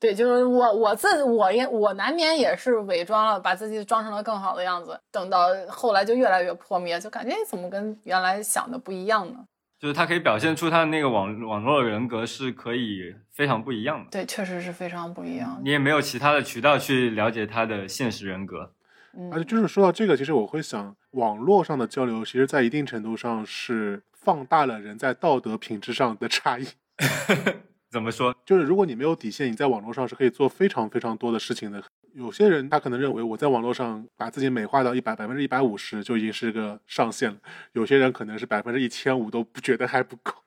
[0.05, 5.01] 对，就是我我自我也我难免也是伪装了，把自己装成了更好的样子。
[5.11, 9.39] 等到后来就越来越破灭，就感觉怎么跟原来想的不一样呢？
[9.81, 15.59] 就是他可以表现出他的那个网网络人格是可以非常不一样的，对，确实是非常不一样。
[15.65, 18.73] 你也没有其他的渠道去了解他的现实人格。
[19.17, 26.67] 嗯而且就是说到这个，其实我会想，网络上的交流，其实在一定程度上是放大了人在道德品质上的差异。
[27.95, 28.35] 怎么说？
[28.45, 31.81] 就是如果你没有底线，你在网络上是可以做非常非常多的事情的。
[32.13, 37.37] 有些人他可能认为我在网络上把自己美化到一百百分之一百五十就已经是个上限了，
[37.73, 40.33] 有些人可能是百分之一千五都不觉得还不够。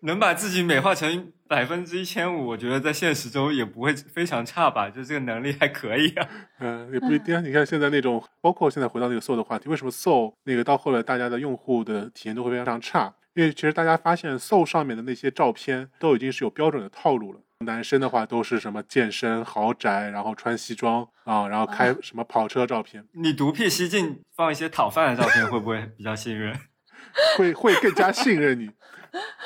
[0.00, 6.28] 能把自己美化成百分之一千五，我觉得在现实中也不会非常差吧，就这个能力还可以啊。
[6.58, 7.40] 嗯，也不一定啊。
[7.40, 13.14] 你看现在那种，包括现在回到那个 Soul 的话题，为什么 Soul 那个到后来大家的用户的体验都会非常差？
[13.36, 17.40] 因为其实大家发现 Soul 上面的那些照片都已经是有标准的套路了。
[17.66, 26.58] 男生的话都是什么健身、豪宅，然后穿西装啊，然后开什么跑车照片，你独辟蹊径放一些讨饭的照片，会不会比较信任？
[27.36, 28.70] 会会更加信任你，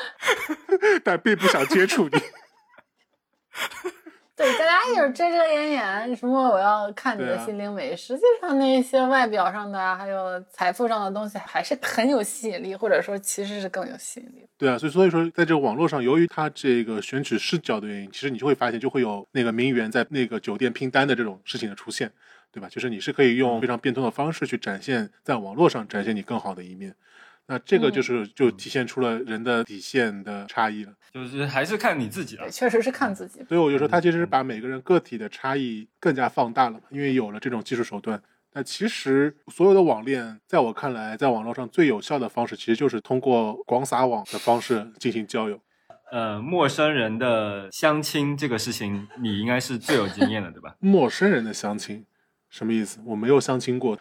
[1.03, 2.18] 但并不想接触你。
[4.41, 14.49] 对，大家就是遮遮掩掩，什么我要看你的心灵美，实际上那些外表上的啊还有财富上的东西还是很有吸引力，或者说其实是更有吸引力。
[14.57, 22.11] 对啊，所以所以说，在这个网络上，由于它这个选取视角的原因，其实你就会发现，就会有那个名媛在那个酒店拼单的这种事情的出现，
[22.51, 22.68] 对吧？
[22.70, 26.95] 就是你是可以用非常变通的方式去展现在网络上展现你更好的一面。
[27.51, 30.92] 那这个就是就体现出了人的底线的差异了。
[31.12, 32.51] 就是还是看你自己了对，。
[32.53, 33.44] 确实是看自己。
[33.48, 38.22] 所以我就说，他其实是把每个人个体的差异更加放大了嘛，因为有了这种技术手段。
[38.53, 45.61] 那其实所有的网恋，在我看来，在网络上最有效的方式，其实就是通过广撒网的方式进行交友。
[46.12, 50.76] 呃，陌生人的相亲这个事情，你应该是最有经验的，对吧？
[50.78, 52.05] 陌生人的相亲，
[52.48, 53.01] 什么意思？
[53.05, 53.98] 我没有相亲过，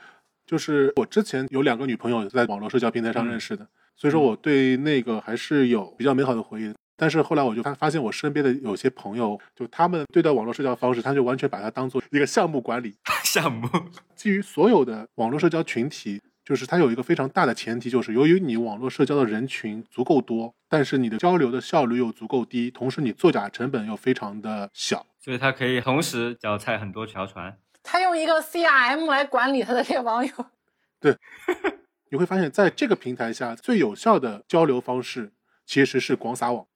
[0.49, 6.73] 就是我之前有两个女朋友在网络社交平台上认识的，所以说我对那个还是有比较美好的回忆。
[6.97, 12.95] 但是后来我就发发现，我身边的有些朋友，就他们对待网络社交方式，他就完全把它当做一个项目管理。
[13.23, 13.69] 项目，
[14.15, 25.05] 基于所有的网络社交群体，就是它有一个非常大的前提，就是由于你网络社交的人群足够多，但是你的交流的效率又足够低，同时你作假成本又非常的小。
[25.19, 27.55] 所以它可以同时脚踩很多条船。
[27.91, 30.31] 他用一个 CRM 来管理他的这个网友，
[31.01, 31.17] 对
[32.11, 35.31] 你会发现在这个平台下，最有效的交流方式
[35.65, 36.67] 其实是广撒网。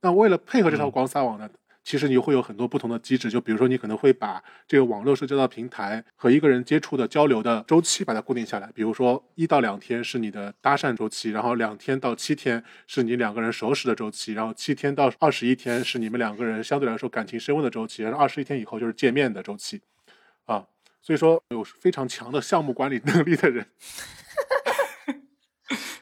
[0.00, 0.90] 那为了配合这套嗯。
[0.90, 1.48] 广撒网呢，
[1.84, 19.80] 其实你会有很多不同的机制，就比如说你可能会把这个网络社交的平台和一个人接触的交流的周期把它固定下来，比如说一到两天是你的搭讪周期，然后两天到七天是你两个人熟识的周期，然后七天到二十一天是你们两个人相对来说感情升温的周期，然后二十一天以后就是见面的周期，
[20.46, 20.66] 啊，
[21.02, 23.66] 所以说有非常强的项目管理能力的人。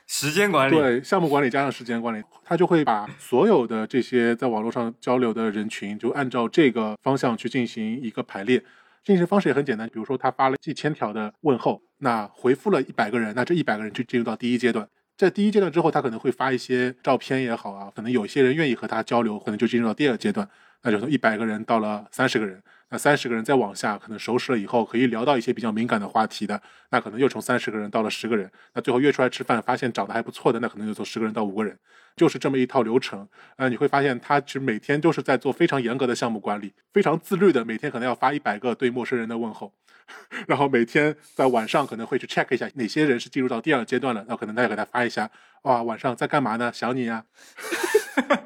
[0.06, 8.62] 时间管理，对，项目管理加上时间管理，他就会把所有的这些在网络上交流的人群，就按照这个方向去进行一个排列。
[9.02, 14.88] 进行方式也很简单，比如说他发了几千条的问候，那回复了一百个人，那这一百个人就进入到第一阶段。
[15.18, 20.48] 在第一阶段之后，他可能会发一些照片也好啊，可能有些人愿意和他交流，可能就进入到第二阶段，
[20.82, 22.62] 那就从一百个人到了三十个人。
[22.94, 28.48] 那三十个人再往下，可能熟识了以后，可以聊到一些比较敏感的话题的，那可能又从三十个人到了十个人。
[28.72, 31.76] 那最后约出来吃饭，发现长得还不错的，那可能就从十个人到五个人，
[32.14, 33.28] 就是这么一套流程。
[33.56, 39.74] 呃，你会发现他其实每天都是在做非常严格的项目管理，非常自律的，每天可能要发一百个对陌生人的问候，
[40.46, 45.28] 然后每天在晚上可能会去 check 一下哪些人是进入到第二阶段了，那可能他也给他发一下，
[45.62, 46.72] 哇，晚上在干嘛呢？
[46.72, 47.24] 想你啊。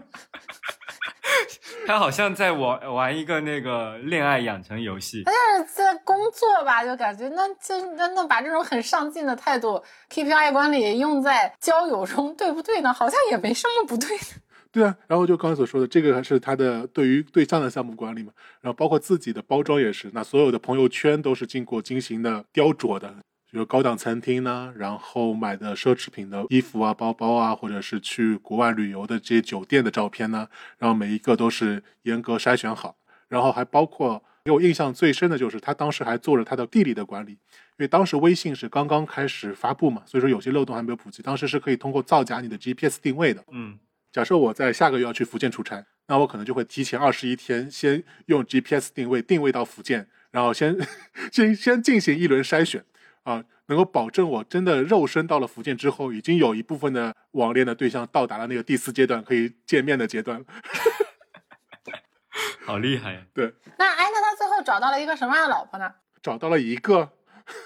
[1.88, 5.22] 他好像在玩玩一个那个恋爱养成游戏。
[5.24, 12.92] 但是在工作吧，就感觉那就那那把这种很上进的态度 KPI 管理用在交友中，对不对呢？
[12.92, 14.24] 好像也没什么不对的。
[14.70, 23.14] 对啊，然后就刚才所说的，这个还是他的对于对象的项目管理嘛，然后包括自己的包装也是，那所有的朋友圈都是经过精心的雕琢的，
[23.50, 32.96] 比如高档餐厅呢，然后买的奢侈品的衣服啊、包包啊，或者是去国外旅游的这些酒店的照片呢，然后每一个都是严格筛选好，
[33.28, 37.38] 然后还包括给我印象最深的就是他当时还做了他的地理的管理，因
[37.78, 43.42] 为当时微信是刚刚开始发布嘛，所以说有些漏洞还没有普及，当时是可以通过造假你的 GPS 定位的。
[43.50, 43.78] 嗯，
[44.12, 50.76] 假设我在下个月要去福建出差，那我可能就会提前二十一天先用 GPS 定位定位到福建，然后先
[51.32, 52.84] 先先进行一轮筛选
[53.28, 60.44] 啊，能够保证我真的肉身到了福建之后，已经有一部分的网恋的对象到达了那个第四阶段可以见面的阶段了。
[62.64, 63.20] 好厉害呀！
[63.34, 65.92] 对，那哎，那他最后找到了一个什么样的老婆呢？
[66.22, 67.10] 找到了一个，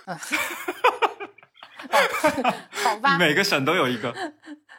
[2.70, 4.12] 好吧， 每个省都有一个，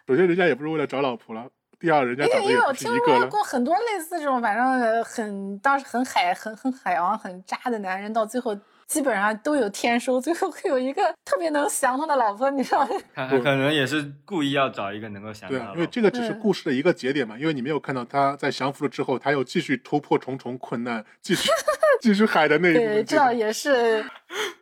[0.07, 2.93] 首先人家也不是为了找老婆了，第二人家因为因为我听。
[2.93, 8.57] 说过很多类似这种，反正呃很当时很海很很海王很渣的男人，到最后
[8.93, 12.89] 基本上都有天收， 最后会有一个特别能降他的老婆，你知道吗？
[13.15, 21.49] 他他可能也是故意要找一个能够想对啊，到的因为这个只是嗯故事的一个节点嘛，因为你没有看到他在降服了之后，他又继续突破重重困难，继续
[22.01, 23.03] 继续海的那一部对。
[23.03, 24.05] 这倒也是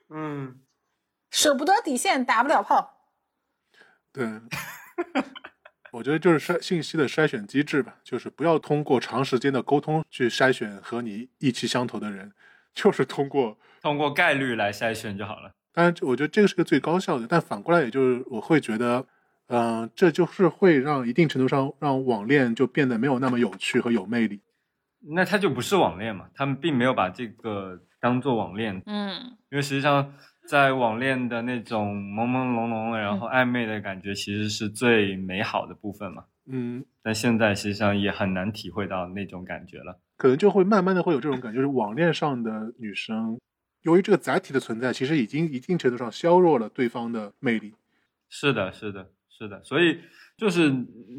[0.10, 0.62] 嗯，
[1.30, 3.10] 舍不得底线打不了炮。
[4.14, 4.26] 对，
[5.92, 12.32] 我觉得就是筛信息的筛选机制吧，就是不要通过长时间的沟通去筛选和你意气相投的人，
[12.74, 13.58] 就是通过。
[13.82, 15.52] 通过概率来筛选就好了。
[15.74, 19.06] 当然，我觉得这个是个最高效的，但反过来，也就是我会觉得，
[19.48, 24.42] 嗯、这就是会让一定程度上让网恋就变得没有那么有趣和有魅力。
[25.16, 29.14] 那他就不是网恋嘛，他们并没有把这个当做网恋，嗯，
[29.50, 30.14] 因为实际上
[30.46, 36.26] 在网恋的那种朦朦胧胧，然后暧昧的感觉，其实是最美好的部分嘛。
[36.48, 40.00] 嗯，但现在实际上也很难体会到那种感觉了。
[40.18, 43.40] 可能就会慢慢的会有这种感觉，就是网恋上的女生，
[43.82, 47.74] 由于这个载体的存在，其实已经一定程度上削弱了对方的魅力。
[48.30, 50.00] 是的，是的，是的，所以
[50.38, 50.74] 就是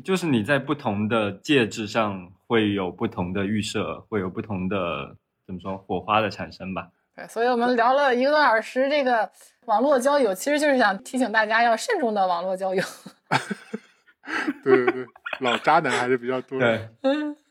[0.04, 6.88] 就是你在不同的介质上会有不同的预设，会有不同的怎么说火花的产生吧。
[7.14, 9.30] 对，所以我们聊了一个多小时这个
[9.66, 12.82] 网络交友，其实就是想提醒大家要慎重的网络交友。
[14.64, 15.06] 对对对，
[15.40, 16.78] 老渣男还是比较多的。
[16.78, 17.36] 对，嗯，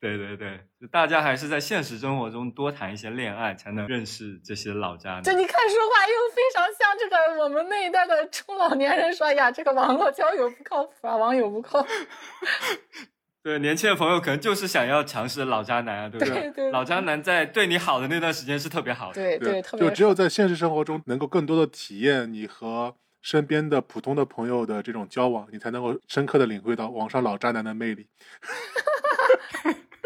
[0.00, 5.22] 对对对，就大家还是在现实生活中多谈一些恋爱，才能认识这些老渣男。
[5.22, 11.88] 就你看说话又非常像这个我们那一代的中老年人说哎呀，这个网络交友不靠谱啊，网友不靠谱。
[13.42, 19.14] 对，年轻的朋友可能就是想要尝试老渣男啊，对不对对老渣男在对你好的那段时间是特别好的。
[19.14, 28.08] 对对，特别就只有在现实生活中能够更多的体验你和身边的普通的朋友的这种交往，你才能够深刻的领会到网上老渣男的魅力。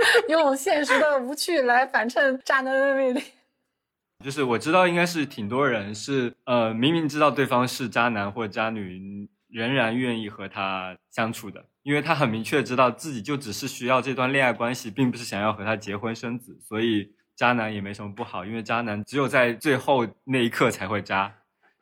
[0.28, 3.22] 用现实的无趣来反衬渣男的魅力。
[4.24, 21.34] 就是我知道应该是挺多人是呃明明知道对方是渣男或者渣女，仍然愿意和他相处的，因为他很明确知道自己就只是需要这段恋爱关系，并不是想要和他结婚生子，所以渣男也没什么不好，因为渣男只有在最后那一刻才会渣，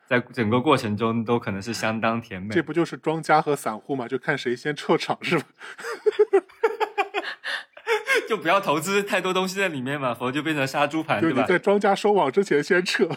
[0.08, 2.62] 在整个过程中都可能是相当甜美这。
[2.62, 4.08] 不就是庄家和散户嘛？
[4.08, 5.44] 就看谁先撤场是吧？
[8.28, 11.44] 就不要投资太多东西在里面嘛，否则就变成杀猪盘，对吧？
[11.46, 13.08] 在庄家收网之前先撤。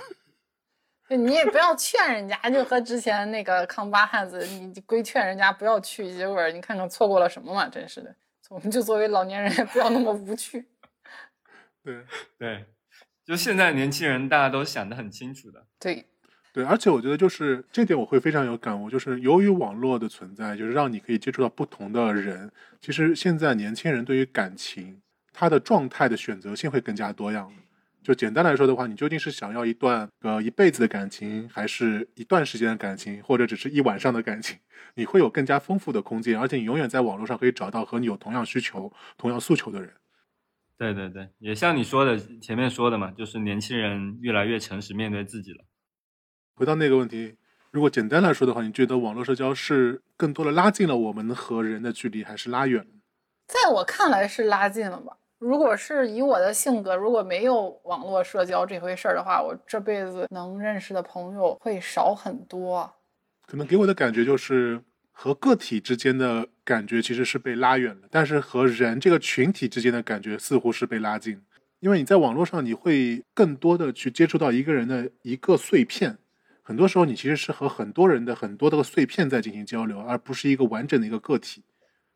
[1.07, 8.15] 就你也不要劝人家，就和之前那个康巴汉子， 你规劝人家不要去，结果你看看错过了什么嘛，真是的。
[8.49, 10.65] 我们就作为老年人，也不要那么无趣。
[11.83, 12.03] 对
[12.37, 12.65] 对，
[13.23, 15.65] 就现在年轻人大家都想得很清楚的。
[15.79, 16.05] 对，
[16.55, 22.49] 对，而且我觉得就是这点我会非常有感悟，就是由于网络的存在，就是让你可以接触到不同的人。
[22.79, 25.01] 其实现在年轻人对于感情，
[25.33, 27.51] 他的状态的选择性会更加多样。
[28.01, 34.57] 就简单来说的话，你究竟是想要一段呃一辈子的感情，还是一段时间的感情，或者只是一晚上的感情？
[34.93, 39.91] 你会有更加丰富的空间，而且你永远在网络上可以找到和你有同样需求、同样诉求的人。
[40.77, 45.65] 对对对，也像你说的前面说的嘛，就是年轻人越来越诚实面对自己了。
[46.55, 47.35] 回到那个问题，
[47.71, 52.87] 如果简单来说的话，你觉得网络社交是更多的拉近了我们和人的距离，还是拉远了？
[53.45, 55.17] 在我看来是拉近了吧。
[55.37, 62.89] 如果是以我的性格，如果没有网络社交这回事儿的话，我这辈子能认识的朋友会少很多。
[63.45, 64.81] 可能给我的感觉就是
[65.11, 71.41] 和个体之间的感觉其实是被拉远了，但是和人这个群体之间的感觉似乎是被拉近。
[71.81, 76.17] 因为你在网络上，你会更多的去接触到一个人的一个碎片，
[76.67, 81.63] 很多时候你其实是和很多人的很多的碎片在进行交流，而不是一个完整的一个个体。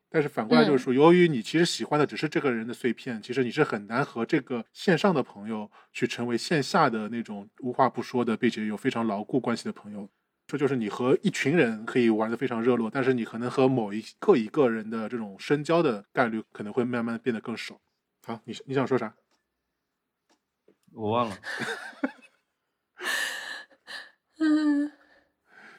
[0.09, 10.09] 但是反过来就是说，由于你其实喜欢的只是这个人的碎片，其实你是很难和这个线上的朋友去成为线下的那种无话不说的，并且有非常牢固关系的朋友。
[10.47, 17.79] 这就是你和一群人可以玩得非常热络，但是你可能和某一个一个人的这种深交的概率可能会慢慢变得更少。
[18.25, 19.13] 好，你你想说啥？
[20.91, 21.37] 我忘了。
[24.39, 24.91] 嗯，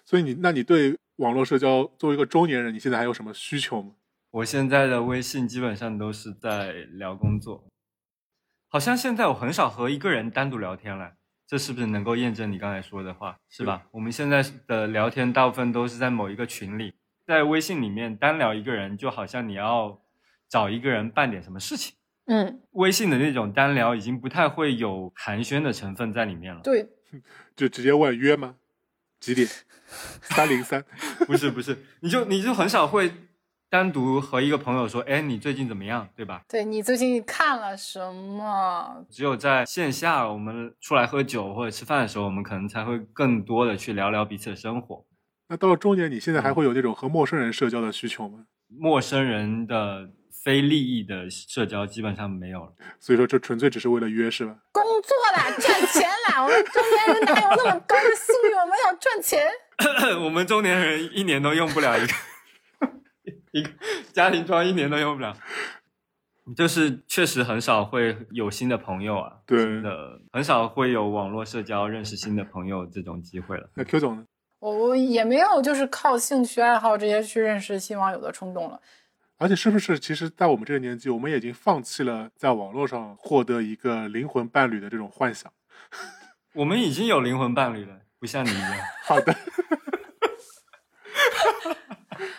[0.04, 3.92] 所以你那你对网络社交作为一个中年人，你现在还有什么需求吗？
[4.30, 7.64] 我现在的微信基本上都是在聊工作，
[8.68, 11.14] 好像现在我很少和一个人单独聊天了。
[11.46, 13.88] 这是不是能够验证你刚才说的话，是吧？
[13.90, 16.94] 我们现在的聊天大部分都是在某一个群里，
[17.26, 20.00] 在微信里面单聊一个人，就好像你要
[20.48, 21.96] 找一个人办点什么事情。
[22.26, 26.60] 嗯，微信的那种单聊已经不太会有寒暄的成分在里面了。
[26.62, 26.88] 对，
[27.56, 28.56] 就直接问约吗？
[29.20, 29.48] 几点？
[30.22, 30.84] 三零三？
[31.26, 33.12] 不是不是，你就你就很少会。
[33.72, 36.42] 单独和一个朋友说，哎，你最近怎么样，对吧？
[36.48, 39.06] 对你最近看了什么？
[39.08, 45.06] 只有在线下，我们出来喝酒或者吃饭的时候，我们可能才会更多的去聊聊彼此的生活。
[45.46, 48.46] 那到了中年，你现在还会有那种和陌生人社交的需求吗？
[48.66, 50.10] 陌生人的
[50.42, 52.72] 非利益的社交基本上没有了。
[53.00, 54.56] 所以说，这纯粹只是为了约，是吧？
[54.72, 56.42] 工作啦，赚钱啦！
[56.42, 58.54] 我们中年人哪有那么高的素质？
[58.60, 59.46] 我们要赚钱。
[60.22, 62.12] 我们中年人一年都用不了一个。
[63.52, 63.70] 一个
[64.12, 65.36] 家庭装一年都用不了，
[66.56, 73.68] 就是确实很少会有新的朋友啊，对的，很少会有网络社交认识新的朋友这种机会了。
[73.74, 74.24] 那 Q 总呢？
[74.60, 78.80] 我我也没有就是靠兴趣爱好这些去认识新网友的冲动了。
[79.40, 85.50] 而且是不是其实，在我们这个年纪，我们已经放弃了在网络上获得一个灵魂伴侣的这种幻想？
[86.52, 88.72] 我们已经有灵魂伴侣了，不像你一样。
[89.02, 89.34] 好的。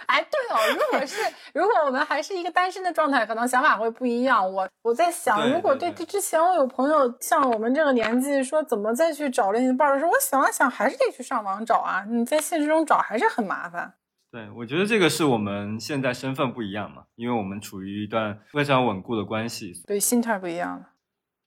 [0.06, 1.16] 哎，对哦，如果是
[1.56, 4.48] 如果我们还是一个单身的状态，可能想法会不一样。
[4.54, 12.06] 我我在想，如果对之前我有朋友像我们这个年纪说怎么再去找另一半的时候，我想了想，还是得去上网找啊。
[12.08, 13.92] 你在现实中找还是很麻烦。
[14.32, 20.88] 对，我觉得这个是我们现在身份不一样嘛，因为我们处于一段非常稳固的关系，对，心态不一样了。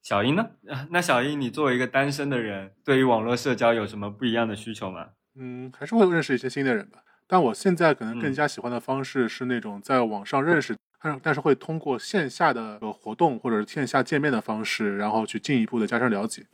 [0.02, 0.50] 小英呢？
[0.90, 5.08] 那小英，你作为一个单身的人，对于网络社交有什么不一样的需求吗？
[5.34, 6.98] 嗯，还是会认识一些新的人吧。
[7.26, 16.44] 但我现在可能更加喜欢的方式是那种在网上认识，但但是会通过线下的活动或者是线下见面的方式，然后去进一步的加深了解。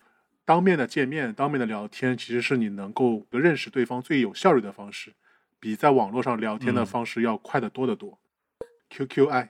[0.45, 5.13] 当面的见面、当面的聊天，其实是你能够认识对方最有效率的方式，
[5.61, 8.19] 比在网络上聊天的方式要快得多得多。
[8.91, 9.49] QQI，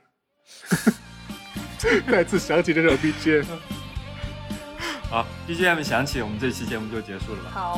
[2.06, 3.46] 再次想起这首 BGM。
[5.08, 7.50] 好，BGM 响起，我们这期节目就结束了吧？
[7.52, 7.74] 好，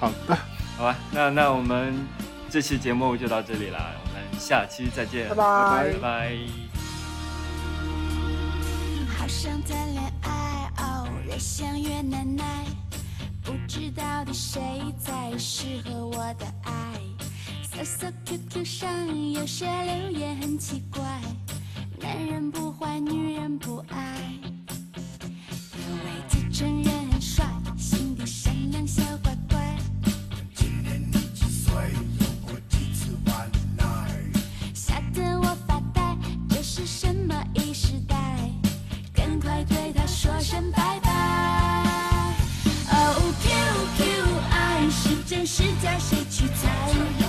[0.00, 0.34] 好的，
[0.76, 1.94] 好吧，那那我们。
[2.48, 6.36] 这期节目就到这里了，我们下期再见，拜拜拜拜。
[9.18, 12.44] 好想谈恋爱，哦，越想越难耐，
[13.42, 14.62] 不知到底谁
[14.96, 17.05] 才适合我的爱。
[17.76, 21.02] 搜搜 QQ 上有些留言很奇怪，
[22.00, 24.16] 男人不坏，女人不爱。
[25.20, 27.44] 有位自称人很帅，
[27.76, 29.78] 心地善良小乖乖。
[30.54, 31.74] 今年你几岁？
[32.18, 33.36] 有过几次恋
[33.78, 34.10] 爱？
[34.74, 36.16] 吓得我发呆，
[36.48, 38.16] 这是什么一时代？
[39.12, 42.34] 赶快对他说声拜拜。
[42.90, 47.25] Oh QQ 爱是真是假，谁去猜？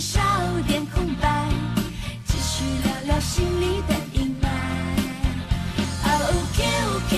[0.00, 0.20] 少
[0.66, 1.48] 点空白，
[2.26, 4.48] 继续聊聊心里的阴霾。
[6.04, 7.10] Oh QQ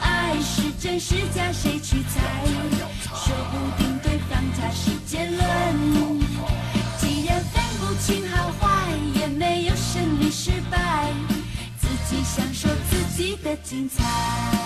[0.00, 2.20] 爱是真是假，谁去猜？
[3.14, 4.90] 说不定对方他是。
[5.06, 5.40] 结论，
[6.98, 11.12] 既然分不清好坏，也没有胜利失败，
[11.78, 14.63] 自己享受自己的精彩。